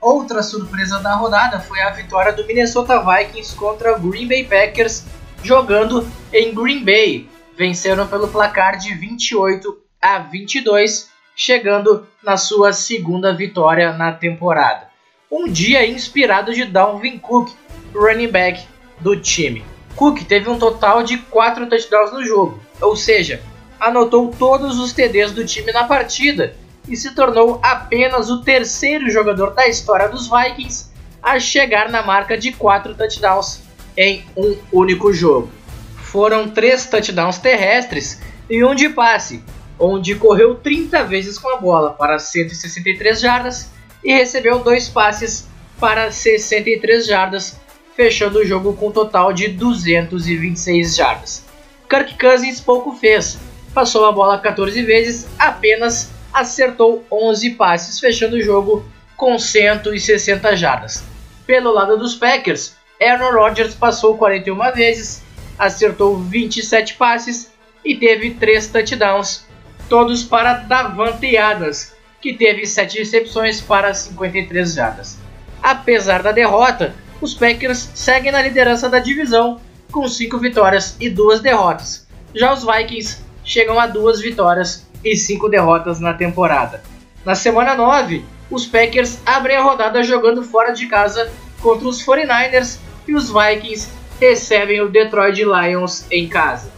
Outra 0.00 0.42
surpresa 0.42 0.98
da 0.98 1.14
rodada 1.14 1.60
foi 1.60 1.80
a 1.80 1.90
vitória 1.90 2.32
do 2.32 2.46
Minnesota 2.46 3.00
Vikings 3.00 3.54
contra 3.54 3.96
o 3.96 4.00
Green 4.00 4.26
Bay 4.26 4.44
Packers 4.44 5.04
jogando 5.42 6.06
em 6.32 6.54
Green 6.54 6.84
Bay. 6.84 7.28
Venceram 7.56 8.06
pelo 8.06 8.28
placar 8.28 8.78
de 8.78 8.94
28 8.94 9.78
a 10.00 10.18
22, 10.18 11.10
chegando 11.36 12.06
na 12.22 12.36
sua 12.36 12.72
segunda 12.72 13.34
vitória 13.34 13.92
na 13.92 14.12
temporada. 14.12 14.88
Um 15.30 15.48
dia 15.48 15.86
inspirado 15.86 16.52
de 16.52 16.64
Dalvin 16.64 17.18
Cook, 17.18 17.52
running 17.94 18.28
back 18.28 18.66
do 19.00 19.16
time. 19.16 19.64
Cook 19.94 20.24
teve 20.24 20.48
um 20.48 20.58
total 20.58 21.02
de 21.02 21.18
4 21.18 21.68
touchdowns 21.68 22.12
no 22.12 22.24
jogo, 22.24 22.60
ou 22.80 22.96
seja, 22.96 23.42
anotou 23.82 24.28
todos 24.38 24.78
os 24.78 24.92
TDs 24.92 25.32
do 25.32 25.44
time 25.44 25.72
na 25.72 25.84
partida 25.84 26.54
e 26.88 26.96
se 26.96 27.14
tornou 27.14 27.58
apenas 27.62 28.30
o 28.30 28.42
terceiro 28.42 29.10
jogador 29.10 29.54
da 29.54 29.66
história 29.66 30.08
dos 30.08 30.30
Vikings 30.30 30.86
a 31.20 31.38
chegar 31.40 31.90
na 31.90 32.00
marca 32.00 32.38
de 32.38 32.52
4 32.52 32.94
touchdowns 32.94 33.60
em 33.96 34.24
um 34.36 34.56
único 34.72 35.12
jogo. 35.12 35.50
Foram 35.96 36.48
3 36.48 36.86
touchdowns 36.86 37.38
terrestres 37.38 38.20
e 38.48 38.64
um 38.64 38.72
de 38.72 38.88
passe, 38.88 39.42
onde 39.78 40.14
correu 40.14 40.54
30 40.54 41.02
vezes 41.04 41.36
com 41.36 41.48
a 41.48 41.56
bola 41.56 41.90
para 41.90 42.20
163 42.20 43.20
jardas 43.20 43.68
e 44.04 44.14
recebeu 44.14 44.60
dois 44.60 44.88
passes 44.88 45.48
para 45.80 46.12
63 46.12 47.04
jardas, 47.04 47.56
fechando 47.96 48.38
o 48.38 48.46
jogo 48.46 48.74
com 48.74 48.88
um 48.88 48.92
total 48.92 49.32
de 49.32 49.48
226 49.48 50.94
jardas. 50.94 51.44
Kirk 51.88 52.16
Cousins 52.16 52.60
pouco 52.60 52.92
fez. 52.92 53.38
Passou 53.74 54.04
a 54.04 54.12
bola 54.12 54.38
14 54.38 54.82
vezes, 54.82 55.26
apenas 55.38 56.10
acertou 56.32 57.04
11 57.10 57.50
passes, 57.50 57.98
fechando 57.98 58.36
o 58.36 58.42
jogo 58.42 58.84
com 59.16 59.38
160 59.38 60.56
jardas. 60.56 61.02
Pelo 61.46 61.72
lado 61.72 61.96
dos 61.96 62.14
Packers, 62.14 62.74
Aaron 63.00 63.32
Rodgers 63.32 63.74
passou 63.74 64.16
41 64.16 64.72
vezes, 64.72 65.22
acertou 65.58 66.18
27 66.18 66.94
passes 66.94 67.50
e 67.84 67.96
teve 67.96 68.34
3 68.34 68.68
touchdowns, 68.68 69.46
todos 69.88 70.22
para 70.22 70.54
Davante 70.54 71.36
Adams, 71.36 71.94
que 72.20 72.34
teve 72.34 72.66
7 72.66 72.98
recepções 72.98 73.60
para 73.60 73.94
53 73.94 74.74
jardas. 74.74 75.18
Apesar 75.62 76.22
da 76.22 76.32
derrota, 76.32 76.94
os 77.20 77.34
Packers 77.34 77.90
seguem 77.94 78.32
na 78.32 78.42
liderança 78.42 78.88
da 78.88 78.98
divisão 78.98 79.60
com 79.90 80.06
5 80.06 80.38
vitórias 80.38 80.96
e 81.00 81.08
2 81.08 81.40
derrotas. 81.40 82.06
Já 82.34 82.52
os 82.52 82.64
Vikings 82.64 83.18
chegam 83.52 83.78
a 83.78 83.86
2 83.86 84.22
vitórias 84.22 84.86
e 85.04 85.14
5 85.14 85.46
derrotas 85.50 86.00
na 86.00 86.14
temporada. 86.14 86.82
Na 87.22 87.34
semana 87.34 87.74
9, 87.74 88.24
os 88.50 88.66
Packers 88.66 89.18
abrem 89.26 89.56
a 89.56 89.62
rodada 89.62 90.02
jogando 90.02 90.42
fora 90.42 90.72
de 90.72 90.86
casa 90.86 91.30
contra 91.60 91.86
os 91.86 92.02
49ers 92.02 92.78
e 93.06 93.14
os 93.14 93.30
Vikings 93.30 93.90
recebem 94.18 94.80
o 94.80 94.88
Detroit 94.88 95.44
Lions 95.44 96.06
em 96.10 96.28
casa. 96.28 96.72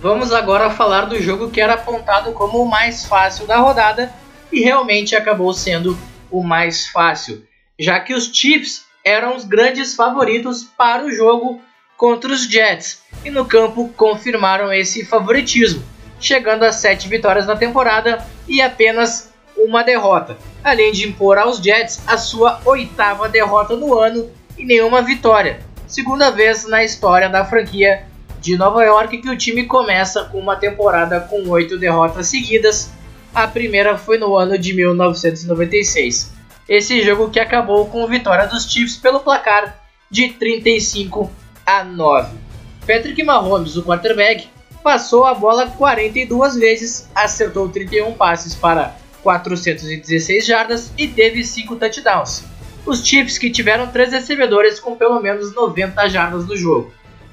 Vamos 0.00 0.32
agora 0.32 0.70
falar 0.70 1.06
do 1.06 1.20
jogo 1.20 1.50
que 1.50 1.60
era 1.60 1.74
apontado 1.74 2.32
como 2.32 2.62
o 2.62 2.68
mais 2.68 3.04
fácil 3.04 3.46
da 3.46 3.58
rodada 3.58 4.12
e 4.52 4.60
realmente 4.60 5.16
acabou 5.16 5.52
sendo 5.52 5.98
o 6.30 6.44
mais 6.44 6.86
fácil, 6.88 7.44
já 7.78 7.98
que 7.98 8.14
os 8.14 8.30
Chiefs 8.32 8.84
eram 9.04 9.36
os 9.36 9.44
grandes 9.44 9.94
favoritos 9.94 10.62
para 10.62 11.04
o 11.04 11.10
jogo 11.10 11.60
contra 11.96 12.32
os 12.32 12.44
Jets 12.44 13.01
e 13.24 13.30
no 13.30 13.44
campo 13.44 13.88
confirmaram 13.96 14.72
esse 14.72 15.04
favoritismo, 15.04 15.82
chegando 16.20 16.64
a 16.64 16.72
7 16.72 17.08
vitórias 17.08 17.46
na 17.46 17.56
temporada 17.56 18.24
e 18.46 18.60
apenas 18.60 19.32
uma 19.56 19.82
derrota, 19.82 20.36
além 20.62 20.92
de 20.92 21.08
impor 21.08 21.38
aos 21.38 21.58
Jets 21.58 22.02
a 22.06 22.16
sua 22.16 22.60
oitava 22.64 23.28
derrota 23.28 23.76
no 23.76 23.98
ano 23.98 24.30
e 24.56 24.64
nenhuma 24.64 25.02
vitória, 25.02 25.60
segunda 25.86 26.30
vez 26.30 26.66
na 26.66 26.82
história 26.82 27.28
da 27.28 27.44
franquia 27.44 28.04
de 28.40 28.56
Nova 28.56 28.82
York 28.82 29.18
que 29.18 29.30
o 29.30 29.36
time 29.36 29.66
começa 29.66 30.24
com 30.24 30.38
uma 30.38 30.56
temporada 30.56 31.20
com 31.20 31.48
oito 31.48 31.78
derrotas 31.78 32.26
seguidas. 32.26 32.90
A 33.32 33.46
primeira 33.46 33.96
foi 33.96 34.18
no 34.18 34.36
ano 34.36 34.58
de 34.58 34.74
1996. 34.74 36.32
Esse 36.68 37.02
jogo 37.02 37.30
que 37.30 37.38
acabou 37.38 37.86
com 37.86 38.06
vitória 38.06 38.46
dos 38.46 38.70
Chiefs 38.70 38.96
pelo 38.96 39.20
placar 39.20 39.80
de 40.10 40.28
35 40.30 41.30
a 41.64 41.84
9. 41.84 42.51
Patrick 42.86 43.22
Mahomes, 43.22 43.76
o 43.76 43.82
quarterback, 43.82 44.48
passou 44.82 45.24
a 45.24 45.34
bola 45.34 45.68
42 45.68 46.56
vezes, 46.56 47.08
acertou 47.14 47.68
31 47.68 48.12
passes 48.14 48.54
para 48.54 48.96
416 49.22 50.44
jardas 50.44 50.92
e 50.98 51.06
teve 51.06 51.44
5 51.44 51.76
touchdowns. 51.76 52.44
Os 52.84 53.06
Chiefs 53.06 53.38
que 53.38 53.50
tiveram 53.50 53.86
3 53.86 54.12
recebedores 54.12 54.80
com 54.80 54.96
pelo 54.96 55.20
menos 55.20 55.54
90 55.54 56.08
jardas 56.08 56.46
no 56.46 56.56
jogo. 56.56 56.92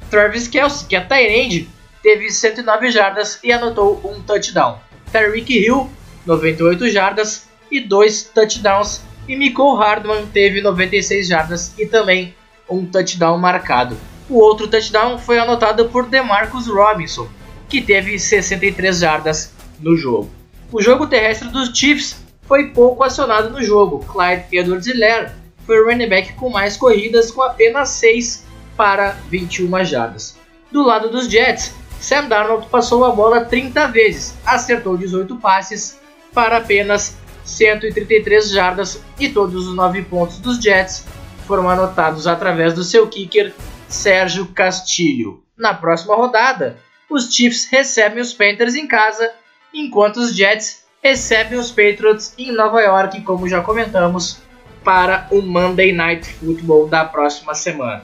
Travis 0.10 0.48
Kelce, 0.48 0.86
que 0.86 0.96
é 0.96 1.02
tight 1.02 1.68
teve 2.02 2.30
109 2.30 2.92
jardas 2.92 3.40
e 3.44 3.52
anotou 3.52 4.00
um 4.04 4.22
touchdown. 4.22 4.78
Tyreek 5.12 5.52
Hill, 5.52 5.90
98 6.26 6.90
jardas 6.90 7.48
e 7.72 7.80
2 7.80 8.24
touchdowns. 8.26 9.02
E 9.28 9.36
Michael 9.36 9.76
Hardman 9.76 10.26
teve 10.28 10.62
96 10.62 11.28
jardas 11.28 11.74
e 11.78 11.86
também 11.86 12.34
um 12.70 12.86
touchdown 12.86 13.38
marcado. 13.38 13.98
O 14.30 14.36
outro 14.36 14.68
touchdown 14.68 15.18
foi 15.18 15.40
anotado 15.40 15.90
por 15.90 16.06
DeMarcus 16.06 16.68
Robinson, 16.68 17.28
que 17.68 17.82
teve 17.82 18.20
63 18.20 19.00
jardas 19.00 19.52
no 19.80 19.98
jogo. 19.98 20.30
O 20.72 20.82
jogo 20.82 21.08
terrestre 21.08 21.50
dos 21.50 21.76
Chiefs 21.76 22.24
foi 22.44 22.68
pouco 22.68 23.04
acionado 23.04 23.50
no 23.50 23.64
jogo. 23.64 24.06
Clyde 24.06 24.46
Edwards-Helaire 24.52 25.32
foi 25.66 25.80
o 25.80 25.86
running 25.86 26.08
back 26.08 26.34
com 26.34 26.50
mais 26.50 26.78
corridas, 26.78 27.32
com 27.32 27.42
apenas 27.42 27.90
6 27.90 28.46
para 28.78 29.18
21 29.30 29.84
jardas. 29.84 30.38
Do 30.72 30.84
lado 30.84 31.10
dos 31.10 31.28
Jets, 31.28 31.74
Sam 32.00 32.28
Darnold 32.28 32.68
passou 32.68 33.04
a 33.06 33.12
bola 33.12 33.46
30 33.46 33.88
vezes, 33.88 34.36
acertou 34.46 34.96
18 34.96 35.36
passes 35.38 36.00
para 36.34 36.58
apenas 36.58 37.18
133 37.44 38.52
jardas 38.52 39.02
e 39.20 39.28
todos 39.30 39.68
os 39.68 39.76
9 39.76 40.04
pontos 40.04 40.38
dos 40.38 40.62
Jets 40.62 41.06
foram 41.48 41.68
anotados 41.68 42.28
através 42.28 42.74
do 42.76 42.84
seu 42.84 43.08
kicker 43.08 43.54
Sérgio 43.90 44.46
Castilho. 44.54 45.44
Na 45.58 45.74
próxima 45.74 46.16
rodada, 46.16 46.78
os 47.10 47.34
Chiefs 47.34 47.68
recebem 47.70 48.22
os 48.22 48.34
Panthers 48.34 48.76
em 48.76 48.88
casa, 48.88 49.32
enquanto 49.74 50.18
os 50.18 50.36
Jets 50.36 50.86
recebem 51.02 51.58
os 51.58 51.70
Patriots 51.72 52.34
em 52.38 52.52
Nova 52.52 52.82
York, 52.82 53.22
como 53.22 53.50
já 53.50 53.62
comentamos, 53.62 54.38
para 54.84 55.28
o 55.32 55.42
Monday 55.42 55.92
Night 55.92 56.26
Football 56.34 56.88
da 56.88 57.04
próxima 57.04 57.56
semana. 57.56 58.04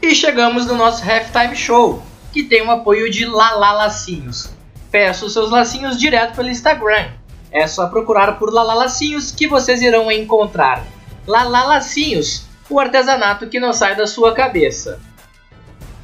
E 0.00 0.14
chegamos 0.14 0.66
no 0.66 0.74
nosso 0.74 1.02
Halftime 1.02 1.56
Show, 1.56 2.02
que 2.32 2.44
tem 2.44 2.62
o 2.62 2.70
apoio 2.70 3.10
de 3.10 3.24
Lala 3.24 3.72
Lacinhos. 3.72 4.50
Peço 4.90 5.28
seus 5.28 5.50
lacinhos 5.50 5.98
direto 5.98 6.36
pelo 6.36 6.48
Instagram. 6.48 7.10
É 7.50 7.66
só 7.66 7.88
procurar 7.88 8.38
por 8.38 8.52
Lala 8.52 8.74
Lacinhos 8.74 9.32
que 9.32 9.48
vocês 9.48 9.82
irão 9.82 10.10
encontrar. 10.12 10.84
Lala 11.26 11.64
Lacinhos, 11.64 12.46
o 12.68 12.80
artesanato 12.80 13.48
que 13.48 13.60
não 13.60 13.72
sai 13.72 13.94
da 13.94 14.06
sua 14.06 14.34
cabeça. 14.34 15.00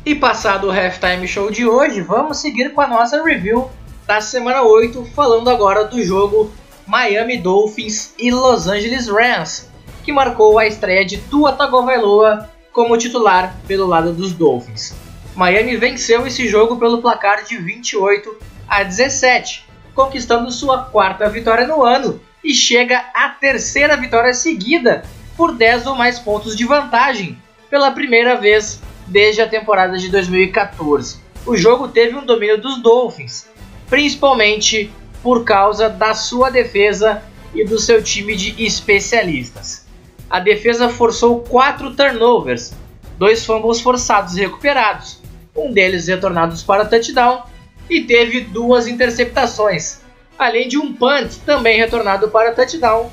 E 0.04 0.14
passado 0.14 0.68
o 0.68 0.70
halftime 0.70 1.28
show 1.28 1.50
de 1.50 1.66
hoje, 1.66 2.00
vamos 2.00 2.38
seguir 2.38 2.72
com 2.72 2.80
a 2.80 2.86
nossa 2.86 3.22
review 3.22 3.70
da 4.06 4.20
semana 4.20 4.62
8, 4.62 5.04
falando 5.14 5.48
agora 5.50 5.84
do 5.84 6.02
jogo 6.02 6.50
Miami 6.86 7.36
Dolphins 7.36 8.14
e 8.18 8.30
Los 8.30 8.66
Angeles 8.66 9.08
Rams, 9.08 9.70
que 10.02 10.12
marcou 10.12 10.58
a 10.58 10.66
estreia 10.66 11.04
de 11.04 11.18
Tua 11.18 11.52
Tagovailoa 11.52 12.48
como 12.72 12.96
titular 12.96 13.54
pelo 13.66 13.86
lado 13.86 14.12
dos 14.12 14.32
Dolphins. 14.32 14.94
Miami 15.36 15.76
venceu 15.76 16.26
esse 16.26 16.48
jogo 16.48 16.76
pelo 16.76 17.00
placar 17.00 17.44
de 17.44 17.56
28 17.56 18.36
a 18.68 18.82
17, 18.82 19.66
conquistando 19.94 20.50
sua 20.50 20.84
quarta 20.84 21.28
vitória 21.28 21.66
no 21.66 21.84
ano 21.84 22.20
e 22.42 22.54
chega 22.54 23.04
à 23.14 23.28
terceira 23.28 23.96
vitória 23.96 24.32
seguida 24.32 25.04
por 25.40 25.54
10 25.54 25.86
ou 25.86 25.94
mais 25.94 26.18
pontos 26.18 26.54
de 26.54 26.66
vantagem 26.66 27.34
pela 27.70 27.90
primeira 27.92 28.36
vez 28.36 28.78
desde 29.06 29.40
a 29.40 29.48
temporada 29.48 29.96
de 29.96 30.10
2014. 30.10 31.18
O 31.46 31.56
jogo 31.56 31.88
teve 31.88 32.14
um 32.14 32.26
domínio 32.26 32.60
dos 32.60 32.82
Dolphins, 32.82 33.48
principalmente 33.88 34.92
por 35.22 35.42
causa 35.42 35.88
da 35.88 36.12
sua 36.12 36.50
defesa 36.50 37.22
e 37.54 37.64
do 37.64 37.78
seu 37.78 38.02
time 38.02 38.36
de 38.36 38.66
especialistas. 38.66 39.86
A 40.28 40.40
defesa 40.40 40.90
forçou 40.90 41.40
quatro 41.40 41.96
turnovers, 41.96 42.74
dois 43.16 43.42
fumbles 43.42 43.80
forçados 43.80 44.36
e 44.36 44.40
recuperados, 44.40 45.22
um 45.56 45.72
deles 45.72 46.06
retornados 46.06 46.62
para 46.62 46.84
touchdown, 46.84 47.44
e 47.88 48.02
teve 48.02 48.42
duas 48.42 48.86
interceptações, 48.86 50.02
além 50.38 50.68
de 50.68 50.76
um 50.76 50.92
punt 50.92 51.38
também 51.46 51.78
retornado 51.78 52.28
para 52.28 52.52
touchdown 52.52 53.10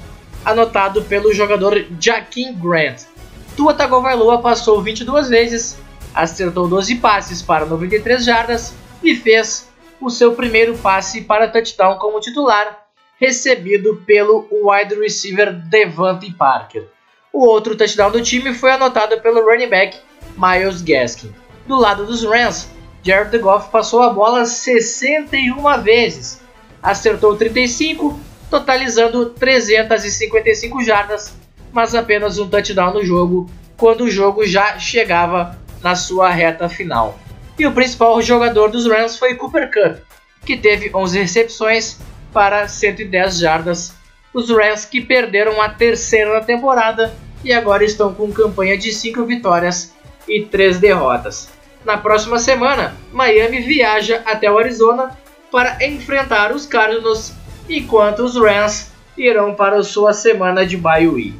anotado 0.48 1.04
pelo 1.04 1.34
jogador 1.34 1.86
Jaquim 2.00 2.54
Grant. 2.54 3.04
Tua 3.58 3.74
Tagovailoa 3.74 4.42
passou 4.42 4.82
22 4.82 5.28
vezes, 5.28 5.78
acertou 6.16 6.70
12 6.70 6.96
passes 6.96 7.42
para 7.42 7.66
93 7.66 8.24
jardas 8.24 8.74
e 9.04 9.14
fez 9.14 9.68
o 10.00 10.10
seu 10.10 10.34
primeiro 10.36 10.78
passe 10.78 11.20
para 11.22 11.50
touchdown 11.50 11.98
como 11.98 12.22
titular, 12.22 12.86
recebido 13.20 14.02
pelo 14.06 14.48
wide 14.50 14.96
receiver 14.96 15.52
Devante 15.52 16.32
Parker. 16.34 16.86
O 17.34 17.46
outro 17.46 17.76
touchdown 17.76 18.12
do 18.12 18.22
time 18.22 18.54
foi 18.54 18.72
anotado 18.72 19.20
pelo 19.20 19.44
running 19.44 19.68
back 19.68 19.98
Miles 20.38 20.82
Gaskin. 20.82 21.34
Do 21.68 21.76
lado 21.76 22.06
dos 22.06 22.24
Rams, 22.24 22.70
Jared 23.04 23.38
Goff 23.40 23.70
passou 23.70 24.02
a 24.02 24.12
bola 24.12 24.46
61 24.46 25.82
vezes, 25.82 26.42
acertou 26.82 27.36
35 27.36 28.18
totalizando 28.50 29.32
355 29.32 30.84
jardas, 30.84 31.36
mas 31.72 31.94
apenas 31.94 32.40
um 32.40 32.48
touchdown 32.48 32.94
no 32.94 33.04
jogo, 33.04 33.50
quando 33.76 34.06
o 34.06 34.10
jogo 34.10 34.46
já 34.46 34.80
chegava 34.80 35.58
na 35.84 35.96
sua 35.96 36.30
reta 36.30 36.68
final. 36.68 37.20
E 37.60 37.66
o 37.66 37.72
principal 37.72 38.22
jogador 38.22 38.70
dos 38.70 38.88
Rams 38.88 39.18
foi 39.18 39.36
Cooper 39.36 39.72
Cup, 39.72 39.98
que 40.46 40.58
teve 40.58 40.92
11 40.94 41.20
recepções 41.20 41.98
para 42.32 42.68
110 42.68 43.40
jardas. 43.40 43.94
Os 44.34 44.50
Rams 44.50 44.86
que 44.86 45.02
perderam 45.02 45.62
a 45.62 45.70
terceira 45.70 46.42
temporada 46.42 47.14
e 47.44 47.52
agora 47.52 47.84
estão 47.84 48.14
com 48.14 48.32
campanha 48.32 48.78
de 48.78 48.92
5 48.92 49.26
vitórias 49.26 49.94
e 50.28 50.44
3 50.46 50.80
derrotas. 50.80 51.50
Na 51.84 51.98
próxima 51.98 52.38
semana, 52.38 52.96
Miami 53.12 53.60
viaja 53.60 54.22
até 54.26 54.52
o 54.52 54.58
Arizona 54.58 55.18
para 55.52 55.78
enfrentar 55.86 56.52
os 56.52 56.66
Cardinals 56.66 57.34
enquanto 57.70 58.20
os 58.20 58.36
Rams 58.36 58.92
irão 59.18 59.56
para 59.56 59.84
sua 59.84 60.14
semana 60.14 60.66
de 60.66 60.78
bye 60.78 61.08
week. 61.08 61.40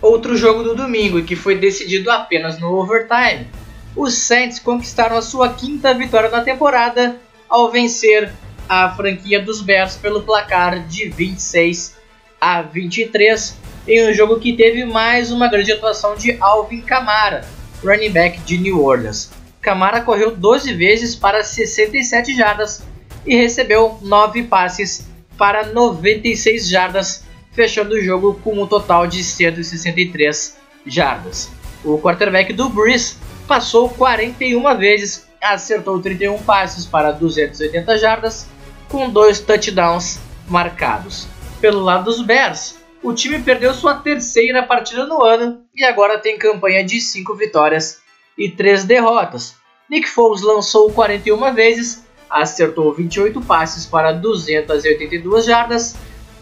Outro 0.00 0.36
jogo 0.36 0.62
do 0.62 0.74
domingo 0.74 1.22
que 1.22 1.36
foi 1.36 1.56
decidido 1.56 2.10
apenas 2.10 2.58
no 2.58 2.72
overtime, 2.74 3.46
os 3.94 4.14
Saints 4.14 4.58
conquistaram 4.58 5.16
a 5.16 5.22
sua 5.22 5.50
quinta 5.50 5.92
vitória 5.92 6.30
na 6.30 6.42
temporada 6.42 7.16
ao 7.48 7.70
vencer 7.70 8.32
a 8.68 8.88
franquia 8.94 9.42
dos 9.42 9.60
Bears 9.60 9.96
pelo 9.96 10.22
placar 10.22 10.86
de 10.86 11.08
26 11.08 11.96
a 12.40 12.62
23 12.62 13.58
em 13.86 14.08
um 14.08 14.14
jogo 14.14 14.38
que 14.38 14.52
teve 14.52 14.84
mais 14.84 15.32
uma 15.32 15.48
grande 15.48 15.72
atuação 15.72 16.14
de 16.14 16.36
Alvin 16.40 16.80
Kamara, 16.80 17.44
running 17.82 18.10
back 18.10 18.40
de 18.40 18.56
New 18.56 18.82
Orleans. 18.82 19.32
Kamara 19.60 20.00
correu 20.00 20.34
12 20.34 20.72
vezes 20.74 21.14
para 21.14 21.42
67 21.42 22.34
jardas 22.36 22.82
e 23.26 23.36
recebeu 23.36 23.98
9 24.00 24.44
passes 24.44 25.09
para 25.40 25.64
96 25.64 26.68
jardas, 26.68 27.24
fechando 27.52 27.94
o 27.94 28.00
jogo 28.02 28.38
com 28.44 28.62
um 28.62 28.66
total 28.66 29.06
de 29.06 29.24
163 29.24 30.58
jardas. 30.84 31.50
O 31.82 31.98
quarterback 31.98 32.52
do 32.52 32.68
Breeze 32.68 33.16
passou 33.48 33.88
41 33.88 34.76
vezes, 34.76 35.26
acertou 35.40 35.98
31 35.98 36.42
passes 36.42 36.84
para 36.84 37.10
280 37.10 37.96
jardas, 37.96 38.46
com 38.90 39.08
dois 39.08 39.40
touchdowns 39.40 40.18
marcados. 40.46 41.26
Pelo 41.58 41.80
lado 41.80 42.04
dos 42.04 42.20
Bears, 42.20 42.78
o 43.02 43.14
time 43.14 43.38
perdeu 43.38 43.72
sua 43.72 43.94
terceira 43.94 44.62
partida 44.62 45.06
no 45.06 45.24
ano 45.24 45.62
e 45.74 45.82
agora 45.84 46.18
tem 46.18 46.36
campanha 46.36 46.84
de 46.84 47.00
5 47.00 47.34
vitórias 47.34 48.02
e 48.36 48.50
3 48.50 48.84
derrotas. 48.84 49.54
Nick 49.88 50.06
Foles 50.06 50.42
lançou 50.42 50.92
41 50.92 51.54
vezes, 51.54 52.04
acertou 52.30 52.94
28 52.94 53.40
passes 53.40 53.84
para 53.84 54.12
282 54.12 55.44
jardas, 55.44 55.96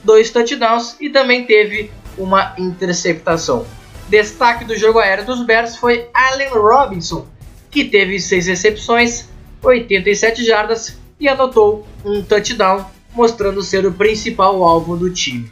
dois 0.05 0.31
touchdowns 0.31 0.97
e 1.01 1.09
também 1.09 1.45
teve 1.45 1.91
uma 2.17 2.55
interceptação. 2.59 3.67
Destaque 4.09 4.65
do 4.65 4.77
jogo 4.77 4.99
aéreo 4.99 5.25
dos 5.25 5.45
Bears 5.45 5.77
foi 5.77 6.09
Allen 6.13 6.51
Robinson, 6.51 7.27
que 7.71 7.85
teve 7.85 8.19
6 8.19 8.47
recepções, 8.47 9.29
87 9.63 10.45
jardas 10.45 10.99
e 11.21 11.29
anotou 11.29 11.87
um 12.05 12.23
touchdown, 12.23 12.85
mostrando 13.13 13.63
ser 13.63 13.87
o 13.87 13.93
principal 13.93 14.63
alvo 14.63 14.97
do 14.97 15.11
time. 15.11 15.51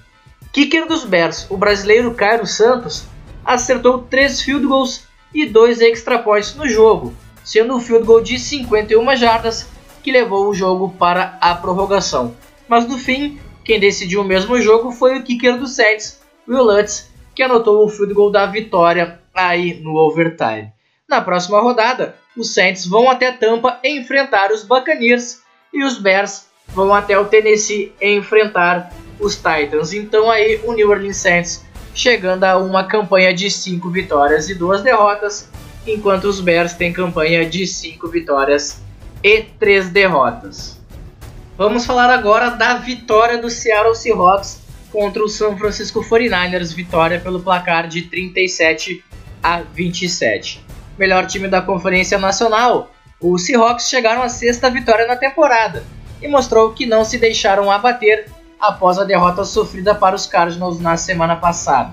Kicker 0.52 0.86
dos 0.86 1.04
Bears, 1.04 1.46
o 1.50 1.56
brasileiro 1.56 2.14
Cairo 2.14 2.46
Santos, 2.46 3.04
acertou 3.44 4.02
3 4.02 4.40
field 4.40 4.66
goals 4.66 5.04
e 5.34 5.44
2 5.44 5.80
extra 5.82 6.18
points 6.18 6.54
no 6.54 6.66
jogo, 6.68 7.12
sendo 7.44 7.76
um 7.76 7.80
field 7.80 8.06
goal 8.06 8.22
de 8.22 8.38
51 8.38 9.16
jardas 9.16 9.66
que 10.06 10.12
levou 10.12 10.48
o 10.48 10.54
jogo 10.54 10.94
para 10.96 11.36
a 11.40 11.52
prorrogação. 11.56 12.32
Mas 12.68 12.86
no 12.86 12.96
fim, 12.96 13.40
quem 13.64 13.80
decidiu 13.80 14.20
o 14.20 14.24
mesmo 14.24 14.62
jogo 14.62 14.92
foi 14.92 15.18
o 15.18 15.22
kicker 15.24 15.58
do 15.58 15.66
Saints, 15.66 16.20
Will 16.48 16.62
Lutz, 16.62 17.10
que 17.34 17.42
anotou 17.42 17.84
o 17.84 17.88
field 17.88 18.14
goal 18.14 18.30
da 18.30 18.46
vitória 18.46 19.18
aí 19.34 19.80
no 19.80 19.96
overtime. 19.96 20.70
Na 21.08 21.20
próxima 21.20 21.60
rodada, 21.60 22.14
os 22.36 22.54
Saints 22.54 22.86
vão 22.86 23.10
até 23.10 23.32
Tampa 23.32 23.80
enfrentar 23.82 24.52
os 24.52 24.62
Buccaneers 24.62 25.40
e 25.74 25.82
os 25.82 25.98
Bears 25.98 26.46
vão 26.68 26.94
até 26.94 27.18
o 27.18 27.24
Tennessee 27.24 27.92
enfrentar 28.00 28.92
os 29.18 29.34
Titans. 29.34 29.92
Então 29.92 30.30
aí 30.30 30.60
o 30.62 30.72
New 30.72 30.88
Orleans 30.88 31.16
Saints 31.16 31.64
chegando 31.92 32.44
a 32.44 32.56
uma 32.56 32.84
campanha 32.84 33.34
de 33.34 33.50
5 33.50 33.90
vitórias 33.90 34.48
e 34.48 34.54
2 34.54 34.82
derrotas, 34.82 35.50
enquanto 35.84 36.26
os 36.26 36.38
Bears 36.38 36.74
têm 36.74 36.92
campanha 36.92 37.44
de 37.44 37.66
5 37.66 38.06
vitórias 38.06 38.85
e 39.26 39.42
3 39.58 39.88
derrotas. 39.88 40.78
Vamos 41.58 41.84
falar 41.84 42.10
agora 42.10 42.50
da 42.50 42.74
vitória 42.74 43.38
do 43.38 43.50
Seattle 43.50 43.96
Seahawks 43.96 44.60
contra 44.92 45.20
o 45.20 45.28
San 45.28 45.56
Francisco 45.56 46.00
49ers, 46.00 46.72
vitória 46.72 47.18
pelo 47.18 47.40
placar 47.40 47.88
de 47.88 48.02
37 48.02 49.02
a 49.42 49.62
27. 49.62 50.64
Melhor 50.96 51.26
time 51.26 51.48
da 51.48 51.60
Conferência 51.60 52.20
Nacional, 52.20 52.92
os 53.20 53.44
Seahawks 53.44 53.88
chegaram 53.88 54.22
à 54.22 54.28
sexta 54.28 54.70
vitória 54.70 55.08
na 55.08 55.16
temporada 55.16 55.82
e 56.22 56.28
mostrou 56.28 56.72
que 56.72 56.86
não 56.86 57.04
se 57.04 57.18
deixaram 57.18 57.68
abater 57.68 58.30
após 58.60 58.96
a 58.96 59.02
derrota 59.02 59.44
sofrida 59.44 59.92
para 59.92 60.14
os 60.14 60.26
Cardinals 60.26 60.78
na 60.78 60.96
semana 60.96 61.34
passada. 61.34 61.92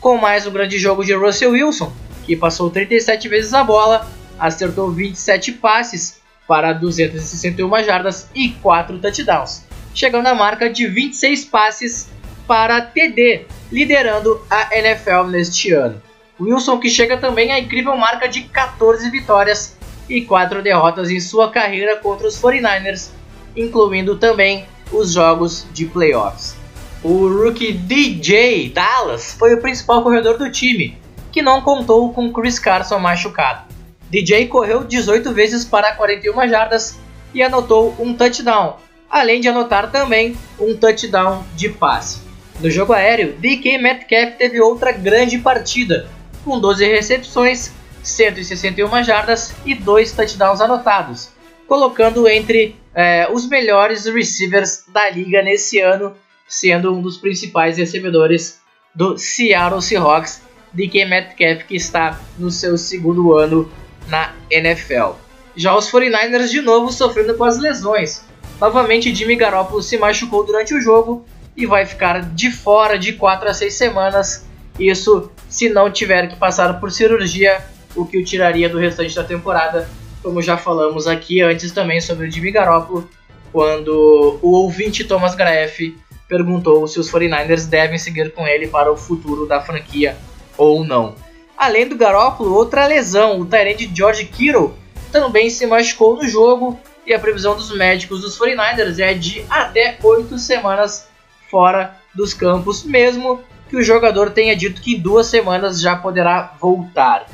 Com 0.00 0.16
mais 0.16 0.46
o 0.46 0.50
grande 0.50 0.78
jogo 0.78 1.04
de 1.04 1.12
Russell 1.12 1.50
Wilson, 1.50 1.92
que 2.24 2.34
passou 2.34 2.70
37 2.70 3.28
vezes 3.28 3.52
a 3.52 3.62
bola, 3.62 4.08
acertou 4.38 4.90
27 4.90 5.52
passes 5.52 6.19
para 6.50 6.72
261 6.72 7.84
jardas 7.84 8.28
e 8.34 8.48
4 8.48 8.98
touchdowns, 8.98 9.62
chegando 9.94 10.26
à 10.26 10.34
marca 10.34 10.68
de 10.68 10.84
26 10.84 11.44
passes 11.44 12.10
para 12.44 12.80
TD, 12.80 13.46
liderando 13.70 14.44
a 14.50 14.76
NFL 14.76 15.28
neste 15.28 15.72
ano. 15.72 16.02
Wilson 16.40 16.80
que 16.80 16.90
chega 16.90 17.16
também 17.16 17.52
à 17.52 17.60
incrível 17.60 17.96
marca 17.96 18.28
de 18.28 18.42
14 18.42 19.08
vitórias 19.10 19.78
e 20.08 20.22
4 20.22 20.60
derrotas 20.60 21.08
em 21.08 21.20
sua 21.20 21.52
carreira 21.52 21.98
contra 21.98 22.26
os 22.26 22.36
49ers, 22.42 23.10
incluindo 23.56 24.16
também 24.16 24.66
os 24.90 25.12
jogos 25.12 25.68
de 25.72 25.86
playoffs. 25.86 26.56
O 27.00 27.28
rookie 27.28 27.74
DJ 27.74 28.70
Dallas 28.70 29.34
foi 29.34 29.54
o 29.54 29.60
principal 29.60 30.02
corredor 30.02 30.36
do 30.36 30.50
time, 30.50 30.98
que 31.30 31.42
não 31.42 31.60
contou 31.60 32.12
com 32.12 32.32
Chris 32.32 32.58
Carson 32.58 32.98
machucado. 32.98 33.69
DJ 34.10 34.48
correu 34.48 34.82
18 34.82 35.32
vezes 35.32 35.64
para 35.64 35.92
41 35.92 36.48
jardas 36.48 36.98
e 37.32 37.42
anotou 37.42 37.94
um 37.98 38.12
touchdown, 38.12 38.76
além 39.08 39.40
de 39.40 39.48
anotar 39.48 39.90
também 39.92 40.36
um 40.58 40.76
touchdown 40.76 41.44
de 41.54 41.68
passe. 41.68 42.20
No 42.60 42.68
jogo 42.68 42.92
aéreo, 42.92 43.34
DK 43.38 43.78
Metcalf 43.78 44.36
teve 44.36 44.60
outra 44.60 44.90
grande 44.90 45.38
partida, 45.38 46.08
com 46.44 46.58
12 46.58 46.84
recepções, 46.86 47.72
161 48.02 49.04
jardas 49.04 49.54
e 49.64 49.74
2 49.74 50.12
touchdowns 50.12 50.60
anotados, 50.60 51.30
colocando 51.68 52.26
entre 52.26 52.76
é, 52.92 53.28
os 53.30 53.48
melhores 53.48 54.06
receivers 54.06 54.84
da 54.88 55.08
liga 55.08 55.40
nesse 55.40 55.78
ano, 55.78 56.14
sendo 56.48 56.92
um 56.92 57.00
dos 57.00 57.16
principais 57.16 57.78
recebedores 57.78 58.60
do 58.92 59.16
Seattle 59.16 59.80
Seahawks, 59.80 60.42
DK 60.72 61.04
Metcalf, 61.04 61.64
que 61.64 61.76
está 61.76 62.20
no 62.38 62.50
seu 62.50 62.76
segundo 62.76 63.32
ano 63.34 63.70
na 64.08 64.32
NFL. 64.50 65.12
Já 65.56 65.76
os 65.76 65.90
49ers 65.90 66.50
de 66.50 66.60
novo 66.60 66.92
sofrendo 66.92 67.34
com 67.34 67.44
as 67.44 67.58
lesões. 67.58 68.24
Novamente, 68.60 69.14
Jimmy 69.14 69.36
Garoppolo 69.36 69.82
se 69.82 69.96
machucou 69.96 70.44
durante 70.44 70.74
o 70.74 70.80
jogo 70.80 71.24
e 71.56 71.66
vai 71.66 71.84
ficar 71.86 72.22
de 72.22 72.50
fora 72.50 72.98
de 72.98 73.14
4 73.14 73.48
a 73.48 73.54
6 73.54 73.74
semanas. 73.74 74.46
Isso 74.78 75.30
se 75.48 75.68
não 75.68 75.90
tiver 75.90 76.28
que 76.28 76.36
passar 76.36 76.78
por 76.78 76.90
cirurgia, 76.90 77.60
o 77.94 78.04
que 78.04 78.18
o 78.18 78.24
tiraria 78.24 78.68
do 78.68 78.78
restante 78.78 79.14
da 79.14 79.24
temporada 79.24 79.88
como 80.22 80.42
já 80.42 80.56
falamos 80.56 81.06
aqui 81.06 81.40
antes 81.40 81.72
também 81.72 82.00
sobre 82.00 82.26
o 82.26 82.30
Jimmy 82.30 82.50
Garoppolo, 82.50 83.08
quando 83.52 84.38
o 84.42 84.50
ouvinte 84.52 85.04
Thomas 85.04 85.34
Graef 85.34 85.94
perguntou 86.28 86.86
se 86.86 87.00
os 87.00 87.10
49ers 87.10 87.68
devem 87.68 87.98
seguir 87.98 88.32
com 88.32 88.46
ele 88.46 88.68
para 88.68 88.92
o 88.92 88.96
futuro 88.96 89.46
da 89.46 89.60
franquia 89.60 90.16
ou 90.56 90.84
não. 90.84 91.14
Além 91.60 91.86
do 91.86 91.94
Garoppolo, 91.94 92.54
outra 92.54 92.86
lesão, 92.86 93.38
o 93.38 93.44
Tyrande 93.44 93.90
George 93.94 94.24
Kittle 94.24 94.74
também 95.12 95.50
se 95.50 95.66
machucou 95.66 96.16
no 96.16 96.26
jogo 96.26 96.80
e 97.06 97.12
a 97.12 97.18
previsão 97.18 97.54
dos 97.54 97.70
médicos 97.76 98.22
dos 98.22 98.38
49ers 98.38 98.98
é 98.98 99.12
de 99.12 99.44
até 99.50 99.98
8 100.02 100.38
semanas 100.38 101.06
fora 101.50 101.98
dos 102.14 102.32
campos, 102.32 102.82
mesmo 102.82 103.42
que 103.68 103.76
o 103.76 103.82
jogador 103.82 104.30
tenha 104.30 104.56
dito 104.56 104.80
que 104.80 104.94
em 104.94 104.98
duas 104.98 105.26
semanas 105.26 105.82
já 105.82 105.94
poderá 105.94 106.54
voltar. 106.58 107.26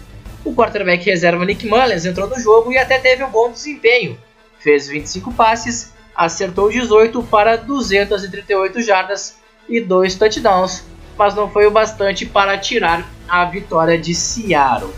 O 0.45 0.53
quarterback 0.53 1.07
reserva 1.07 1.45
Nick 1.45 1.65
Mullens 1.65 2.05
entrou 2.05 2.29
no 2.29 2.41
jogo 2.41 2.73
e 2.73 2.79
até 2.79 2.99
teve 2.99 3.23
um 3.23 3.31
bom 3.31 3.53
desempenho. 3.53 4.19
Fez 4.59 4.89
25 4.89 5.33
passes, 5.35 5.93
acertou 6.17 6.69
18 6.69 7.23
para 7.23 7.55
238 7.55 8.83
jardas 8.83 9.39
e 9.69 9.81
2 9.81 10.17
touchdowns, 10.17 10.83
mas 11.17 11.33
não 11.33 11.49
foi 11.49 11.65
o 11.65 11.71
bastante 11.71 12.27
para 12.27 12.59
tirar 12.59 13.09
a 13.29 13.45
vitória 13.45 13.99
de 13.99 14.15
Seattle. 14.15 14.93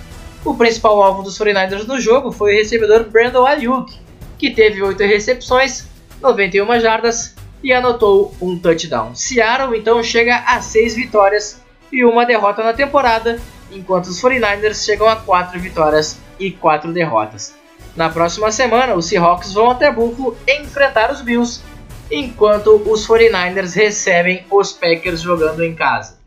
O 0.45 0.55
principal 0.55 1.03
alvo 1.03 1.23
dos 1.23 1.39
49ers 1.39 1.87
no 1.87 2.01
jogo 2.01 2.33
foi 2.33 2.53
o 2.53 2.57
recebedor 2.57 3.05
Brandon 3.05 3.47
Ayuk, 3.47 3.93
que 4.39 4.51
teve 4.51 4.83
8 4.83 5.03
recepções, 5.03 5.87
91 6.21 6.81
jardas 6.81 7.35
e 7.63 7.73
anotou 7.73 8.35
um 8.41 8.59
touchdown. 8.59 9.15
Seattle 9.15 9.77
então 9.77 10.03
chega 10.03 10.37
a 10.47 10.61
6 10.61 10.95
vitórias 10.95 11.61
e 11.91 12.05
uma 12.05 12.25
derrota 12.25 12.63
na 12.63 12.73
temporada 12.73 13.41
enquanto 13.71 14.07
os 14.07 14.21
49ers 14.21 14.85
chegam 14.85 15.09
a 15.09 15.17
4 15.17 15.59
vitórias 15.61 16.19
e 16.39 16.51
4 16.51 16.93
derrotas. 16.93 17.55
Na 17.97 18.09
próxima 18.09 18.53
semana, 18.53 18.95
os 18.95 19.07
Seahawks 19.07 19.53
vão 19.53 19.71
até 19.71 19.91
Buffalo 19.91 20.37
enfrentar 20.47 21.11
os 21.11 21.21
Bills, 21.21 21.63
enquanto 22.11 22.81
os 22.87 23.07
49ers 23.07 23.75
recebem 23.75 24.47
os 24.51 24.73
Packers 24.73 25.21
jogando 25.21 25.65
em 25.65 25.75
casa. 25.75 26.18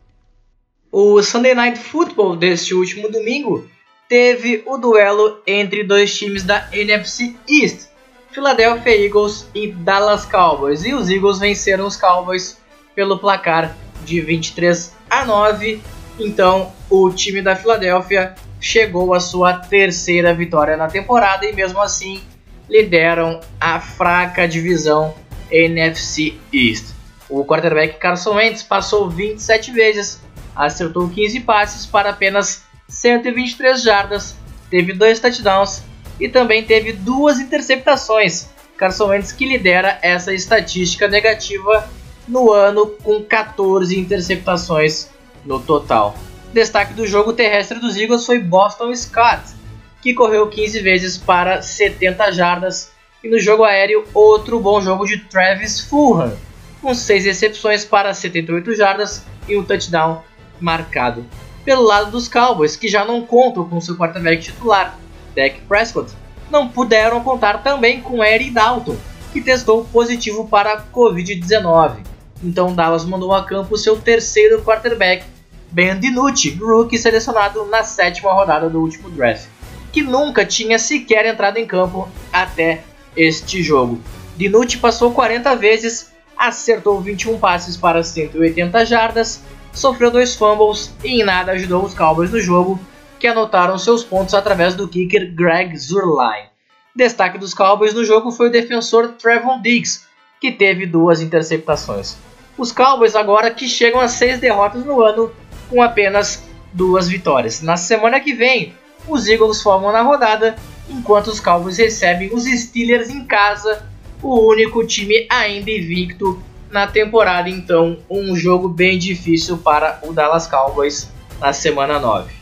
O 0.92 1.22
Sunday 1.22 1.54
Night 1.54 1.78
Football 1.78 2.36
deste 2.36 2.74
último 2.74 3.10
domingo 3.10 3.66
teve 4.08 4.62
o 4.66 4.76
duelo 4.76 5.40
entre 5.46 5.82
dois 5.82 6.16
times 6.16 6.42
da 6.42 6.68
NFC 6.70 7.34
East, 7.48 7.88
Philadelphia 8.30 8.94
Eagles 8.94 9.48
e 9.54 9.68
Dallas 9.68 10.24
Cowboys, 10.26 10.84
e 10.84 10.92
os 10.92 11.08
Eagles 11.08 11.38
venceram 11.38 11.86
os 11.86 11.96
Cowboys 11.96 12.58
pelo 12.94 13.18
placar 13.18 13.74
de 14.04 14.20
23 14.20 14.94
a 15.08 15.24
9 15.24 15.80
então, 16.18 16.72
o 16.90 17.10
time 17.10 17.40
da 17.40 17.56
Filadélfia 17.56 18.34
chegou 18.60 19.14
à 19.14 19.20
sua 19.20 19.54
terceira 19.54 20.34
vitória 20.34 20.76
na 20.76 20.88
temporada 20.88 21.46
e 21.46 21.52
mesmo 21.52 21.80
assim 21.80 22.22
lideram 22.68 23.40
a 23.60 23.80
fraca 23.80 24.46
divisão 24.46 25.14
NFC 25.50 26.34
East. 26.52 26.94
O 27.28 27.44
quarterback 27.44 27.98
Carson 27.98 28.34
Wentz 28.34 28.62
passou 28.62 29.08
27 29.10 29.72
vezes, 29.72 30.20
acertou 30.54 31.08
15 31.08 31.40
passes 31.40 31.86
para 31.86 32.10
apenas 32.10 32.62
123 32.88 33.82
jardas, 33.82 34.36
teve 34.70 34.92
dois 34.92 35.18
touchdowns 35.18 35.82
e 36.20 36.28
também 36.28 36.62
teve 36.62 36.92
duas 36.92 37.38
interceptações. 37.38 38.48
Carson 38.76 39.08
Wentz 39.08 39.32
que 39.32 39.46
lidera 39.46 39.98
essa 40.02 40.34
estatística 40.34 41.08
negativa 41.08 41.88
no 42.26 42.52
ano 42.52 42.86
com 43.02 43.22
14 43.22 43.98
interceptações 43.98 45.08
no 45.44 45.60
total. 45.60 46.14
Destaque 46.52 46.92
do 46.92 47.06
jogo 47.06 47.32
terrestre 47.32 47.78
dos 47.78 47.96
Eagles 47.96 48.26
foi 48.26 48.38
Boston 48.38 48.94
Scott, 48.94 49.54
que 50.00 50.14
correu 50.14 50.48
15 50.48 50.80
vezes 50.80 51.16
para 51.16 51.62
70 51.62 52.32
jardas, 52.32 52.92
e 53.22 53.28
no 53.28 53.38
jogo 53.38 53.64
aéreo 53.64 54.04
outro 54.12 54.58
bom 54.60 54.80
jogo 54.80 55.06
de 55.06 55.18
Travis 55.18 55.80
Fulham, 55.80 56.36
com 56.80 56.92
6 56.92 57.24
recepções 57.24 57.84
para 57.84 58.12
78 58.12 58.74
jardas 58.74 59.24
e 59.48 59.56
um 59.56 59.64
touchdown 59.64 60.22
marcado. 60.62 61.24
Pelo 61.64 61.82
lado 61.82 62.10
dos 62.10 62.28
Cowboys, 62.28 62.76
que 62.76 62.88
já 62.88 63.04
não 63.04 63.24
contam 63.24 63.68
com 63.68 63.80
seu 63.80 63.96
quarterback 63.96 64.42
titular, 64.42 64.98
Dak 65.36 65.60
Prescott, 65.68 66.12
não 66.50 66.68
puderam 66.68 67.22
contar 67.22 67.62
também 67.62 68.00
com 68.00 68.22
Eric 68.22 68.50
Dalton, 68.50 68.96
que 69.32 69.40
testou 69.40 69.84
positivo 69.84 70.46
para 70.46 70.84
Covid-19. 70.92 71.96
Então 72.42 72.74
Dallas 72.74 73.04
mandou 73.04 73.32
a 73.32 73.44
campo 73.44 73.78
seu 73.78 73.96
terceiro 73.96 74.62
quarterback, 74.62 75.24
Ben 75.70 75.98
DiNucci, 75.98 76.50
rookie 76.60 76.98
selecionado 76.98 77.64
na 77.66 77.82
sétima 77.82 78.32
rodada 78.32 78.68
do 78.68 78.80
último 78.80 79.08
draft, 79.08 79.46
que 79.90 80.02
nunca 80.02 80.44
tinha 80.44 80.78
sequer 80.78 81.24
entrado 81.24 81.56
em 81.56 81.66
campo 81.66 82.08
até 82.30 82.82
este 83.16 83.62
jogo. 83.62 84.00
DiNucci 84.36 84.78
passou 84.78 85.12
40 85.12 85.56
vezes, 85.56 86.12
acertou 86.36 87.00
21 87.00 87.38
passes 87.38 87.76
para 87.76 88.02
180 88.02 88.84
jardas, 88.84 89.40
sofreu 89.72 90.10
dois 90.10 90.34
fumbles 90.34 90.94
e 91.02 91.20
em 91.20 91.24
nada 91.24 91.52
ajudou 91.52 91.84
os 91.84 91.94
Cowboys 91.94 92.30
no 92.30 92.40
jogo, 92.40 92.78
que 93.18 93.26
anotaram 93.26 93.78
seus 93.78 94.04
pontos 94.04 94.34
através 94.34 94.74
do 94.74 94.88
kicker 94.88 95.34
Greg 95.34 95.76
Zurline. 95.76 96.50
Destaque 96.94 97.38
dos 97.38 97.54
Cowboys 97.54 97.94
no 97.94 98.04
jogo 98.04 98.30
foi 98.30 98.48
o 98.48 98.52
defensor 98.52 99.12
Trevon 99.12 99.60
Diggs, 99.62 100.04
que 100.40 100.52
teve 100.52 100.86
duas 100.86 101.20
interceptações. 101.20 102.16
Os 102.58 102.70
Cowboys 102.70 103.16
agora 103.16 103.50
que 103.50 103.66
chegam 103.66 104.00
a 104.00 104.08
seis 104.08 104.38
derrotas 104.38 104.84
no 104.84 105.00
ano 105.00 105.32
com 105.70 105.80
apenas 105.82 106.44
duas 106.72 107.08
vitórias. 107.08 107.62
Na 107.62 107.76
semana 107.76 108.20
que 108.20 108.34
vem, 108.34 108.74
os 109.08 109.26
Eagles 109.26 109.62
formam 109.62 109.90
na 109.90 110.02
rodada, 110.02 110.56
enquanto 110.88 111.28
os 111.28 111.40
Cowboys 111.40 111.78
recebem 111.78 112.30
os 112.34 112.44
Steelers 112.44 113.08
em 113.08 113.24
casa 113.24 113.86
o 114.22 114.48
único 114.48 114.86
time 114.86 115.26
ainda 115.28 115.70
invicto 115.70 116.40
na 116.72 116.86
temporada, 116.86 117.50
então 117.50 117.98
um 118.08 118.34
jogo 118.34 118.68
bem 118.68 118.98
difícil 118.98 119.58
para 119.58 120.00
o 120.02 120.12
Dallas 120.12 120.46
Cowboys 120.46 121.10
na 121.38 121.52
semana 121.52 121.98
9. 122.00 122.32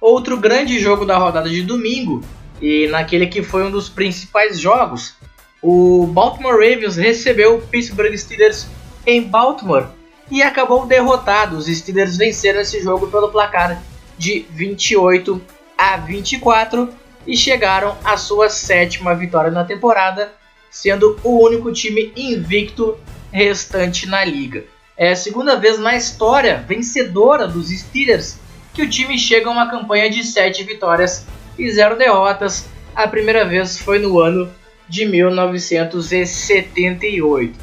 Outro 0.00 0.36
grande 0.36 0.80
jogo 0.80 1.06
da 1.06 1.16
rodada 1.16 1.48
de 1.48 1.62
domingo, 1.62 2.20
e 2.60 2.88
naquele 2.88 3.28
que 3.28 3.42
foi 3.42 3.62
um 3.62 3.70
dos 3.70 3.88
principais 3.88 4.58
jogos, 4.58 5.14
o 5.62 6.08
Baltimore 6.08 6.54
Ravens 6.54 6.96
recebeu 6.96 7.56
o 7.56 7.62
Pittsburgh 7.62 8.16
Steelers 8.16 8.66
em 9.06 9.22
Baltimore 9.22 9.86
e 10.28 10.42
acabou 10.42 10.86
derrotado. 10.86 11.56
Os 11.56 11.66
Steelers 11.66 12.16
venceram 12.16 12.60
esse 12.60 12.82
jogo 12.82 13.06
pelo 13.06 13.30
placar 13.30 13.80
de 14.18 14.44
28 14.50 15.40
a 15.78 15.96
24 15.96 16.92
e 17.24 17.36
chegaram 17.36 17.96
à 18.04 18.16
sua 18.16 18.48
sétima 18.48 19.14
vitória 19.14 19.52
na 19.52 19.62
temporada, 19.62 20.32
sendo 20.72 21.20
o 21.22 21.44
único 21.44 21.70
time 21.70 22.10
invicto 22.16 22.98
restante 23.30 24.08
na 24.08 24.24
liga. 24.24 24.64
É 24.96 25.12
a 25.12 25.16
segunda 25.16 25.56
vez 25.56 25.78
na 25.78 25.94
história 25.94 26.64
vencedora 26.66 27.46
dos 27.46 27.68
Steelers 27.68 28.40
que 28.72 28.82
o 28.82 28.88
time 28.88 29.18
chega 29.18 29.48
a 29.48 29.52
uma 29.52 29.70
campanha 29.70 30.08
de 30.10 30.24
7 30.24 30.64
vitórias 30.64 31.26
e 31.58 31.70
0 31.70 31.96
derrotas. 31.96 32.64
A 32.94 33.06
primeira 33.06 33.44
vez 33.44 33.78
foi 33.78 33.98
no 33.98 34.18
ano 34.18 34.50
de 34.88 35.04
1978. 35.04 37.58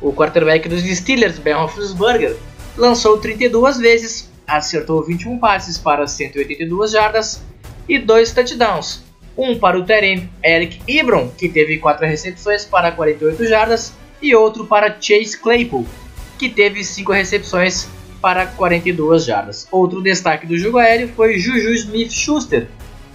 O 0.00 0.10
quarterback 0.12 0.66
dos 0.68 0.82
Steelers, 0.82 1.38
Ben 1.38 1.54
Roethlisberger, 1.54 2.36
lançou 2.76 3.18
32 3.18 3.78
vezes, 3.78 4.30
acertou 4.46 5.02
21 5.02 5.38
passes 5.38 5.78
para 5.78 6.06
182 6.06 6.90
jardas 6.90 7.42
e 7.88 7.98
2 7.98 8.32
touchdowns. 8.32 9.05
Um 9.36 9.58
para 9.58 9.78
o 9.78 9.84
Terence 9.84 10.28
Eric 10.42 10.80
Ebron, 10.88 11.28
que 11.28 11.48
teve 11.48 11.78
4 11.78 12.06
recepções 12.06 12.64
para 12.64 12.90
48 12.90 13.46
jardas, 13.46 13.92
e 14.22 14.34
outro 14.34 14.66
para 14.66 14.96
Chase 15.00 15.38
Claypool, 15.38 15.86
que 16.38 16.48
teve 16.48 16.82
5 16.82 17.12
recepções 17.12 17.88
para 18.20 18.46
42 18.46 19.24
jardas. 19.24 19.68
Outro 19.70 20.02
destaque 20.02 20.46
do 20.46 20.56
jogo 20.56 20.78
aéreo 20.78 21.08
foi 21.14 21.38
Juju 21.38 21.72
Smith-Schuster, 21.74 22.66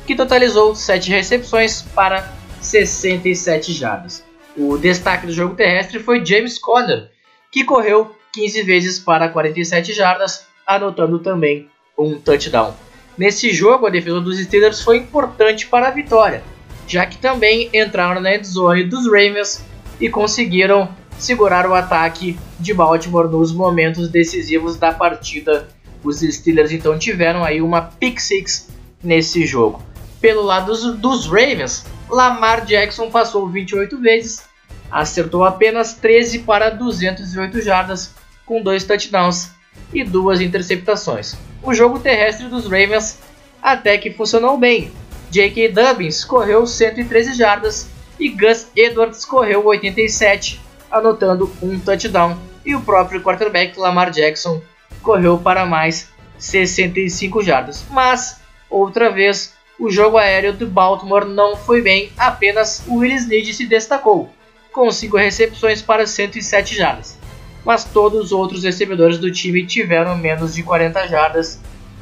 que 0.05 0.15
totalizou 0.15 0.75
7 0.75 1.09
recepções 1.09 1.81
para 1.81 2.31
67 2.61 3.73
jardas. 3.73 4.23
O 4.55 4.77
destaque 4.77 5.25
do 5.25 5.33
jogo 5.33 5.55
terrestre 5.55 5.99
foi 5.99 6.25
James 6.25 6.59
Conner, 6.59 7.09
que 7.51 7.63
correu 7.63 8.15
15 8.33 8.63
vezes 8.63 8.99
para 8.99 9.29
47 9.29 9.93
jardas, 9.93 10.45
anotando 10.65 11.19
também 11.19 11.67
um 11.97 12.19
touchdown. 12.19 12.73
Nesse 13.17 13.51
jogo, 13.51 13.85
a 13.85 13.89
defesa 13.89 14.21
dos 14.21 14.39
Steelers 14.39 14.81
foi 14.81 14.97
importante 14.97 15.67
para 15.67 15.87
a 15.87 15.91
vitória, 15.91 16.43
já 16.87 17.05
que 17.05 17.17
também 17.17 17.69
entraram 17.73 18.21
na 18.21 18.35
endzone 18.35 18.85
dos 18.85 19.05
Ravens 19.05 19.63
e 19.99 20.09
conseguiram 20.09 20.89
segurar 21.17 21.69
o 21.69 21.75
ataque 21.75 22.37
de 22.59 22.73
Baltimore 22.73 23.29
nos 23.29 23.51
momentos 23.51 24.09
decisivos 24.09 24.77
da 24.77 24.91
partida. 24.91 25.67
Os 26.03 26.19
Steelers 26.19 26.71
então 26.71 26.97
tiveram 26.97 27.43
aí 27.43 27.61
uma 27.61 27.81
pick 27.81 28.19
six 28.19 28.69
nesse 29.03 29.45
jogo. 29.45 29.83
Pelo 30.19 30.41
lado 30.41 30.67
dos, 30.67 30.95
dos 30.95 31.25
Ravens, 31.27 31.85
Lamar 32.09 32.65
Jackson 32.65 33.09
passou 33.09 33.47
28 33.47 33.99
vezes, 33.99 34.41
acertou 34.89 35.43
apenas 35.43 35.93
13 35.93 36.39
para 36.39 36.69
208 36.69 37.61
jardas, 37.61 38.13
com 38.45 38.61
dois 38.61 38.83
touchdowns 38.83 39.51
e 39.93 40.03
duas 40.03 40.41
interceptações. 40.41 41.35
O 41.63 41.73
jogo 41.73 41.99
terrestre 41.99 42.47
dos 42.47 42.63
Ravens 42.65 43.19
até 43.61 43.97
que 43.97 44.11
funcionou 44.11 44.57
bem. 44.57 44.91
J.K. 45.29 45.69
Dobbins 45.69 46.25
correu 46.25 46.65
113 46.65 47.33
jardas 47.33 47.89
e 48.19 48.29
Gus 48.29 48.67
Edwards 48.75 49.23
correu 49.25 49.65
87, 49.65 50.59
anotando 50.89 51.51
um 51.61 51.79
touchdown. 51.79 52.37
E 52.65 52.75
o 52.75 52.81
próprio 52.81 53.21
quarterback 53.21 53.79
Lamar 53.79 54.11
Jackson 54.11 54.61
correu 55.01 55.37
para 55.37 55.65
mais 55.65 56.09
65 56.37 57.41
jardas. 57.41 57.83
Mas, 57.89 58.39
outra 58.69 59.09
vez, 59.09 59.53
o 59.79 59.89
jogo 59.89 60.17
aéreo 60.17 60.53
do 60.53 60.67
Baltimore 60.67 61.25
não 61.25 61.55
foi 61.55 61.81
bem, 61.81 62.11
apenas 62.17 62.83
o 62.87 62.97
Willis 62.97 63.27
Need 63.27 63.53
se 63.53 63.65
destacou, 63.65 64.29
com 64.71 64.91
5 64.91 65.17
recepções 65.17 65.81
para 65.81 66.05
107 66.05 66.75
jardas. 66.75 67.17
Mas 67.63 67.83
todos 67.83 68.25
os 68.25 68.31
outros 68.31 68.63
recebedores 68.63 69.17
do 69.17 69.31
time 69.31 69.65
tiveram 69.65 70.17
menos 70.17 70.55
de 70.55 70.63
40 70.63 71.07
jardas, 71.07 71.59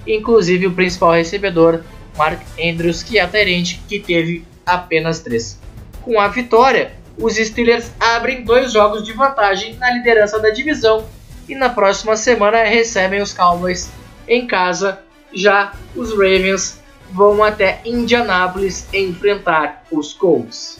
inclusive 0.08 0.68
o 0.68 0.72
principal 0.72 1.12
recebedor, 1.12 1.82
Mark 2.18 2.42
Andrews, 2.62 3.04
que 3.04 3.18
é 3.18 3.22
aderente, 3.22 3.82
que 3.88 4.00
teve 4.00 4.46
apenas 4.66 5.20
3. 5.20 5.60
Com 6.02 6.20
a 6.20 6.28
vitória, 6.28 6.94
os 7.18 7.36
Steelers 7.36 7.92
abrem 8.00 8.44
dois 8.44 8.72
jogos 8.72 9.04
de 9.04 9.12
vantagem 9.12 9.76
na 9.76 9.92
liderança 9.92 10.40
da 10.40 10.50
divisão 10.50 11.06
e 11.48 11.56
na 11.56 11.70
próxima 11.70 12.16
semana 12.16 12.64
recebem 12.64 13.22
os 13.22 13.34
Cowboys 13.34 13.90
em 14.28 14.48
casa. 14.48 15.00
Já 15.34 15.74
os 15.96 16.12
Ravens 16.12 16.80
vão 17.12 17.44
até 17.44 17.82
Indianápolis 17.86 18.88
enfrentar 18.94 19.84
os 19.92 20.14
Colts. 20.14 20.80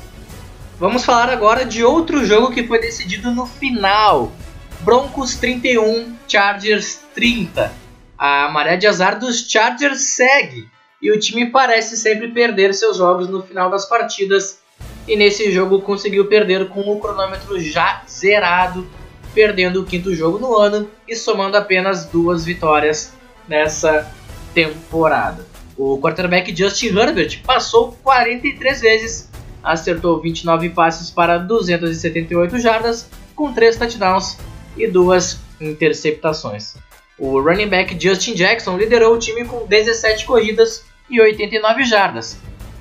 Vamos 0.80 1.04
falar 1.04 1.30
agora 1.30 1.66
de 1.66 1.84
outro 1.84 2.26
jogo 2.26 2.52
que 2.52 2.66
foi 2.66 2.80
decidido 2.80 3.32
no 3.32 3.46
final. 3.46 4.32
Broncos 4.82 5.36
31, 5.36 6.16
Chargers 6.28 7.02
30. 7.14 7.72
A 8.18 8.50
maré 8.50 8.78
de 8.78 8.88
azar 8.88 9.20
dos 9.20 9.50
Chargers 9.50 10.16
segue 10.16 10.68
e 11.02 11.12
o 11.12 11.20
time 11.20 11.48
parece 11.48 11.98
sempre 11.98 12.30
perder 12.30 12.74
seus 12.74 12.98
jogos 12.98 13.28
no 13.28 13.44
final 13.44 13.70
das 13.70 13.86
partidas. 13.86 14.60
E 15.08 15.16
nesse 15.16 15.52
jogo 15.52 15.82
conseguiu 15.82 16.28
perder 16.28 16.70
com 16.70 16.82
o 16.82 17.00
cronômetro 17.00 17.60
já 17.60 18.04
zerado, 18.10 18.88
perdendo 19.34 19.82
o 19.82 19.86
quinto 19.86 20.16
jogo 20.16 20.40
no 20.40 20.56
ano 20.56 20.90
e 21.08 21.16
somando 21.16 21.58
apenas 21.58 22.06
duas 22.06 22.46
vitórias 22.46 23.14
nessa 23.48 24.10
temporada. 24.54 25.46
O 25.78 26.00
quarterback 26.00 26.56
Justin 26.56 26.98
Herbert 26.98 27.42
passou 27.44 27.98
43 28.04 28.82
vezes, 28.82 29.30
acertou 29.62 30.22
29 30.22 30.70
passes 30.70 31.10
para 31.10 31.38
278 31.38 32.60
jardas, 32.60 33.10
com 33.36 33.52
3 33.54 33.78
touchdowns 33.78 34.38
e 34.78 34.88
2 34.88 35.40
interceptações. 35.60 36.76
O 37.18 37.40
running 37.42 37.68
back 37.68 37.98
Justin 38.02 38.34
Jackson 38.34 38.78
liderou 38.78 39.16
o 39.16 39.20
time 39.20 39.44
com 39.46 39.66
17 39.66 40.26
corridas 40.26 40.84
e 41.10 41.20
89 41.20 41.84
jardas, 41.84 42.38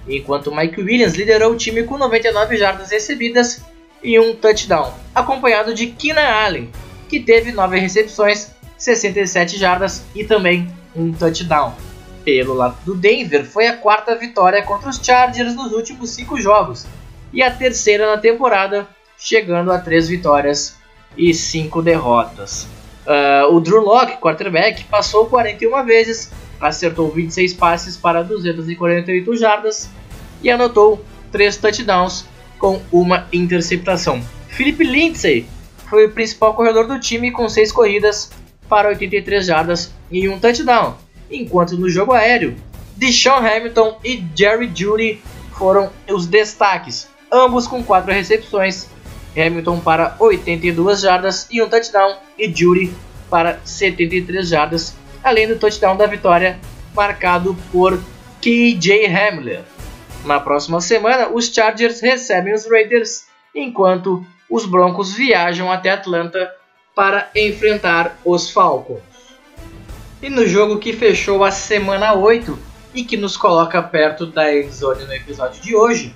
enquanto 0.07 0.55
Mike 0.55 0.81
Williams 0.81 1.15
liderou 1.15 1.53
o 1.53 1.57
time 1.57 1.83
com 1.83 1.99
99 1.99 2.57
jardas 2.57 2.91
recebidas 2.91 3.63
e 4.03 4.19
um 4.19 4.37
touchdown, 4.37 4.95
acompanhado 5.15 5.75
de 5.75 5.89
Keenan 5.89 6.21
Allen, 6.21 6.71
que 7.09 7.19
teve 7.19 7.51
9 7.51 7.79
recepções, 7.79 8.53
67 8.77 9.59
jardas 9.59 10.05
e 10.15 10.25
também 10.25 10.73
um 10.95 11.13
touchdown 11.13 11.75
pelo 12.29 12.53
lado 12.53 12.77
do 12.85 12.95
Denver 12.95 13.43
foi 13.43 13.67
a 13.69 13.77
quarta 13.79 14.15
vitória 14.15 14.63
contra 14.63 14.91
os 14.91 15.01
Chargers 15.03 15.55
nos 15.55 15.73
últimos 15.73 16.11
cinco 16.11 16.39
jogos 16.39 16.87
e 17.33 17.43
a 17.43 17.51
terceira 17.51 18.07
na 18.07 18.19
temporada, 18.19 18.87
chegando 19.17 19.73
a 19.73 19.79
três 19.79 20.09
vitórias 20.09 20.77
e 21.17 21.33
cinco 21.35 21.83
derrotas. 21.83 22.67
Uh, 23.07 23.55
o 23.55 23.61
Drew 23.61 23.81
Locke, 23.81 24.19
quarterback, 24.19 24.85
passou 24.85 25.27
41 25.27 25.85
vezes, 25.85 26.31
acertou 26.61 27.11
26 27.11 27.55
passes 27.55 27.97
para 27.97 28.23
248 28.23 29.37
jardas 29.37 29.89
e 30.43 30.51
anotou 30.51 31.05
3 31.33 31.57
touchdowns 31.57 32.27
com 32.59 32.81
uma 32.93 33.27
interceptação. 33.33 34.23
Philip 34.49 34.85
Lindsay 34.85 35.47
foi 35.89 36.07
o 36.07 36.11
principal 36.11 36.55
corredor 36.55 36.87
do 36.87 37.01
time 37.01 37.31
com 37.31 37.49
6 37.49 37.73
corridas 37.73 38.31
para 38.69 38.89
83 38.89 39.47
jardas 39.47 39.93
e 40.11 40.29
um 40.29 40.39
touchdown 40.39 40.97
enquanto 41.31 41.77
no 41.77 41.89
jogo 41.89 42.13
aéreo, 42.13 42.57
Deshaun 42.97 43.47
Hamilton 43.47 43.99
e 44.05 44.25
Jerry 44.35 44.71
Judy 44.75 45.21
foram 45.57 45.91
os 46.09 46.27
destaques, 46.27 47.09
ambos 47.31 47.67
com 47.67 47.83
4 47.83 48.13
recepções, 48.13 48.89
Hamilton 49.37 49.81
para 49.81 50.17
82 50.19 51.01
jardas 51.01 51.47
e 51.51 51.63
um 51.63 51.69
touchdown 51.69 52.17
e 52.39 52.53
Judy 52.53 52.93
para 53.29 53.61
73 53.65 54.49
jardas, 54.49 54.97
além 55.23 55.47
do 55.47 55.57
touchdown 55.57 55.97
da 55.97 56.07
vitória 56.07 56.59
marcado 56.95 57.57
por 57.71 57.99
KJ 58.41 59.07
Hamler. 59.07 59.63
Na 60.25 60.41
próxima 60.41 60.81
semana, 60.81 61.29
os 61.29 61.47
Chargers 61.47 62.01
recebem 62.01 62.55
os 62.55 62.69
Raiders, 62.69 63.27
enquanto 63.55 64.25
os 64.51 64.67
Broncos 64.67 65.15
viajam 65.15 65.71
até 65.71 65.91
Atlanta 65.91 66.53
para 66.95 67.31
enfrentar 67.35 68.19
os 68.25 68.51
Falcons. 68.51 69.01
E 70.21 70.29
no 70.29 70.47
jogo 70.47 70.79
que 70.79 70.93
fechou 70.93 71.45
a 71.45 71.51
semana 71.51 72.15
8 72.15 72.59
e 72.93 73.05
que 73.05 73.17
nos 73.17 73.37
coloca 73.37 73.81
perto 73.81 74.27
da 74.27 74.53
endzone 74.53 75.05
no 75.05 75.13
episódio 75.15 75.63
de 75.63 75.77
hoje, 75.77 76.15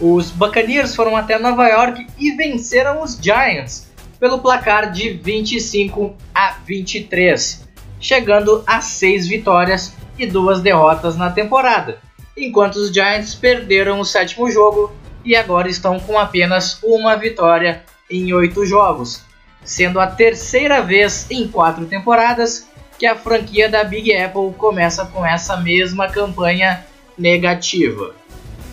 os 0.00 0.30
Buccaneers 0.30 0.94
foram 0.94 1.16
até 1.16 1.38
Nova 1.38 1.66
York 1.68 2.06
e 2.18 2.32
venceram 2.32 3.02
os 3.02 3.16
Giants 3.16 3.88
pelo 4.18 4.38
placar 4.38 4.90
de 4.90 5.10
25 5.10 6.14
a 6.34 6.56
23, 6.66 7.68
chegando 8.00 8.62
a 8.66 8.80
6 8.80 9.28
vitórias 9.28 9.94
e 10.18 10.26
2 10.26 10.60
derrotas 10.60 11.16
na 11.16 11.30
temporada, 11.30 11.98
enquanto 12.36 12.76
os 12.76 12.92
Giants 12.92 13.34
perderam 13.34 14.00
o 14.00 14.04
sétimo 14.04 14.50
jogo 14.50 14.92
e 15.24 15.34
agora 15.34 15.68
estão 15.68 15.98
com 15.98 16.18
apenas 16.18 16.78
uma 16.82 17.16
vitória 17.16 17.82
em 18.10 18.32
oito 18.32 18.66
jogos, 18.66 19.22
sendo 19.64 19.98
a 19.98 20.06
terceira 20.06 20.82
vez 20.82 21.26
em 21.30 21.48
quatro 21.48 21.86
temporadas 21.86 22.68
que 22.98 23.06
a 23.06 23.16
franquia 23.16 23.68
da 23.68 23.82
Big 23.82 24.14
Apple 24.14 24.52
começa 24.56 25.06
com 25.06 25.24
essa 25.24 25.56
mesma 25.56 26.08
campanha 26.08 26.84
negativa. 27.18 28.14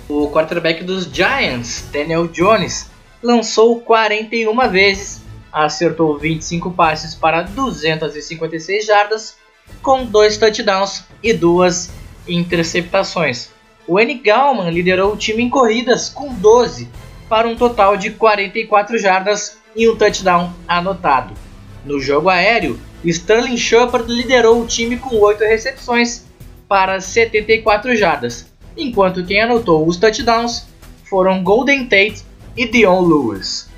O 0.07 0.29
quarterback 0.29 0.83
dos 0.83 1.05
Giants, 1.05 1.85
Daniel 1.91 2.27
Jones, 2.27 2.89
lançou 3.21 3.79
41 3.81 4.69
vezes, 4.69 5.21
acertou 5.51 6.17
25 6.17 6.71
passes 6.71 7.15
para 7.15 7.43
256 7.43 8.85
jardas, 8.85 9.37
com 9.81 10.05
dois 10.05 10.37
touchdowns 10.37 11.05
e 11.23 11.33
duas 11.33 11.91
interceptações. 12.27 13.49
O 13.87 13.99
N. 13.99 14.13
Gallman 14.15 14.69
liderou 14.69 15.13
o 15.13 15.17
time 15.17 15.43
em 15.43 15.49
corridas 15.49 16.09
com 16.09 16.33
12, 16.33 16.89
para 17.29 17.47
um 17.47 17.55
total 17.55 17.95
de 17.95 18.11
44 18.11 18.97
jardas 18.97 19.57
e 19.75 19.89
um 19.89 19.95
touchdown 19.95 20.53
anotado. 20.67 21.33
No 21.85 21.99
jogo 21.99 22.29
aéreo, 22.29 22.79
Sterling 23.03 23.57
Shepard 23.57 24.11
liderou 24.11 24.61
o 24.61 24.67
time 24.67 24.97
com 24.97 25.15
8 25.15 25.43
recepções 25.43 26.25
para 26.67 26.99
74 26.99 27.95
jardas, 27.95 28.50
enquanto 28.75 29.25
quem 29.25 29.41
anotou 29.41 29.87
os 29.87 29.97
touchdowns 29.97 30.67
foram 31.09 31.43
Golden 31.43 31.85
Tate 31.85 32.23
e 32.55 32.67
Dion 32.67 33.01
Lewis. 33.01 33.69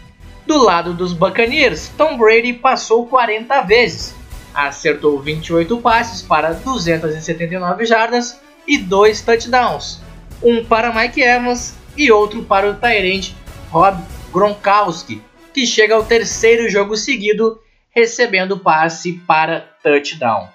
Do 0.45 0.57
lado 0.57 0.93
dos 0.93 1.13
Buccaneers, 1.13 1.89
Tom 1.97 2.17
Brady 2.17 2.53
passou 2.53 3.07
40 3.07 3.61
vezes, 3.61 4.13
acertou 4.53 5.19
28 5.19 5.77
passes 5.77 6.21
para 6.21 6.53
279 6.53 7.85
jardas 7.85 8.39
e 8.67 8.77
2 8.77 9.21
touchdowns, 9.21 10.01
um 10.41 10.63
para 10.63 10.93
Mike 10.93 11.21
Evans 11.21 11.75
e 11.95 12.11
outro 12.11 12.43
para 12.43 12.69
o 12.69 12.75
Tyrant 12.75 13.31
Rob 13.69 14.01
Gronkowski, 14.31 15.21
que 15.53 15.65
chega 15.65 15.95
ao 15.95 16.03
terceiro 16.03 16.69
jogo 16.69 16.97
seguido 16.97 17.59
recebendo 17.91 18.57
passe 18.57 19.13
para 19.25 19.61
touchdown. 19.81 20.49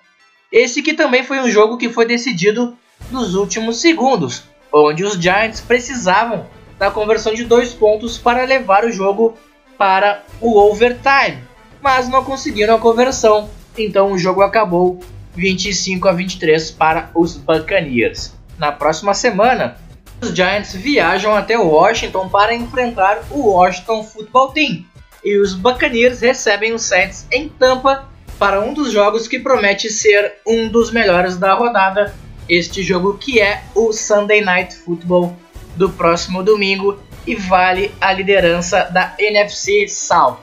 Esse 0.51 0.83
que 0.83 0.94
também 0.94 1.22
foi 1.22 1.40
um 1.40 1.51
jogo 1.51 1.79
que 1.79 1.88
foi 1.88 2.05
decidido 2.05 2.77
nos 3.11 3.35
últimos 3.35 3.81
segundos, 3.81 4.44
onde 4.73 5.05
os 5.05 5.14
Giants 5.14 5.61
precisavam 5.61 6.47
da 6.79 6.90
conversão 6.90 7.35
de 7.35 7.44
dois 7.44 7.73
pontos 7.73 8.18
para 8.18 8.44
levar 8.44 8.85
o 8.85 8.92
jogo 8.92 9.37
para 9.77 10.25
o 10.40 10.59
overtime, 10.59 11.38
mas 11.81 12.09
não 12.09 12.25
conseguiram 12.25 12.77
a 12.77 12.81
conversão, 12.81 13.49
então 13.77 14.12
o 14.12 14.18
jogo 14.18 14.42
acabou 14.42 15.01
25 15.35 16.09
a 16.09 16.12
23 16.12 16.71
para 16.73 17.11
os 17.14 17.37
Buccaneers. 17.37 18.33
Na 18.59 18.73
próxima 18.73 19.14
semana, 19.14 19.77
os 20.21 20.31
Giants 20.31 20.75
viajam 20.75 21.35
até 21.35 21.57
Washington 21.57 22.29
para 22.29 22.55
enfrentar 22.55 23.23
o 23.31 23.51
Washington 23.51 24.03
Football 24.03 24.53
Team 24.53 24.85
e 25.25 25.38
os 25.38 25.55
Buccaneers 25.55 26.21
recebem 26.21 26.73
os 26.73 26.83
Saints 26.83 27.27
em 27.31 27.49
Tampa 27.49 28.09
para 28.38 28.61
um 28.61 28.73
dos 28.73 28.92
jogos 28.92 29.27
que 29.27 29.38
promete 29.38 29.90
ser 29.90 30.35
um 30.47 30.68
dos 30.68 30.90
melhores 30.90 31.37
da 31.37 31.55
rodada. 31.55 32.14
Este 32.49 32.83
jogo 32.83 33.19
que 33.19 33.41
é 33.41 33.63
o 33.75 33.93
Sunday 33.93 34.41
Night 34.41 34.75
Football 34.75 35.37
do 35.77 35.91
próximo 35.91 36.43
domingo 36.43 36.99
e 37.27 37.35
vale 37.35 37.95
a 38.01 38.13
liderança 38.13 38.85
da 38.85 39.15
NFC 39.19 39.87
South. 39.87 40.39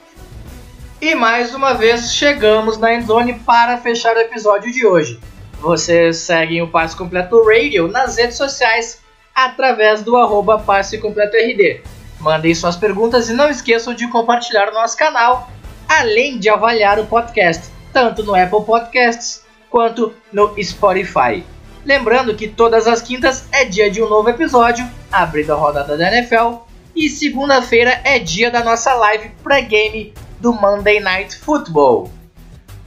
E 1.02 1.16
mais 1.16 1.54
uma 1.56 1.74
vez 1.74 2.14
chegamos 2.14 2.78
na 2.78 2.94
endzone 2.94 3.34
para 3.40 3.78
fechar 3.80 4.16
o 4.16 4.20
episódio 4.20 4.72
de 4.72 4.86
hoje. 4.86 5.20
Vocês 5.60 6.18
seguem 6.18 6.62
o 6.62 6.68
Passe 6.68 6.96
Completo 6.96 7.44
Radio 7.44 7.88
nas 7.88 8.18
redes 8.18 8.38
sociais 8.38 9.02
através 9.34 10.04
do 10.04 10.16
arroba 10.16 10.60
Passe 10.60 11.00
Completo 11.00 11.36
RD. 11.36 11.82
Mandem 12.20 12.54
suas 12.54 12.76
perguntas 12.76 13.30
e 13.30 13.34
não 13.34 13.50
esqueçam 13.50 13.94
de 13.94 14.08
compartilhar 14.10 14.70
o 14.70 14.74
nosso 14.74 14.96
canal, 14.96 15.50
além 15.88 16.38
de 16.38 16.50
avaliar 16.50 17.00
o 17.00 17.06
podcast, 17.06 17.70
tanto 17.92 18.24
no 18.24 18.36
Apple 18.36 18.64
Podcasts 18.64 19.44
quanto 19.70 20.14
no 20.32 20.56
Spotify. 20.64 21.44
Lembrando 21.86 22.36
que 22.36 22.48
todas 22.48 22.88
as 22.88 23.02
quintas 23.02 23.46
é 23.52 23.64
dia 23.64 23.92
de 23.92 24.02
um 24.02 24.10
novo 24.10 24.30
episódio, 24.30 24.86
abrindo 25.12 25.54
a 25.54 25.56
rodada 25.56 25.96
da 25.96 26.12
NFL, 26.12 26.64
e 26.96 27.10
segunda-feira 27.10 28.02
é 28.04 28.18
dia 28.18 28.50
da 28.50 28.64
nossa 28.64 28.94
live 28.96 29.30
pré-game 29.44 30.14
do 30.40 30.52
Monday 30.52 31.00
Night 31.00 31.38
Football. 31.38 32.12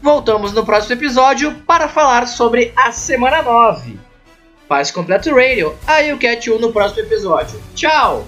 Voltamos 0.02 0.52
no 0.52 0.64
próximo 0.64 0.94
episódio 0.94 1.54
para 1.66 1.88
falar 1.88 2.26
sobre 2.26 2.72
a 2.76 2.90
semana 2.90 3.42
9. 3.42 3.98
Paz 4.66 4.90
completo 4.90 5.34
radio. 5.34 5.74
Aí 5.86 6.10
eu 6.10 6.18
catch 6.18 6.46
you 6.46 6.58
no 6.58 6.72
próximo 6.72 7.02
episódio. 7.02 7.60
Tchau! 7.74 8.26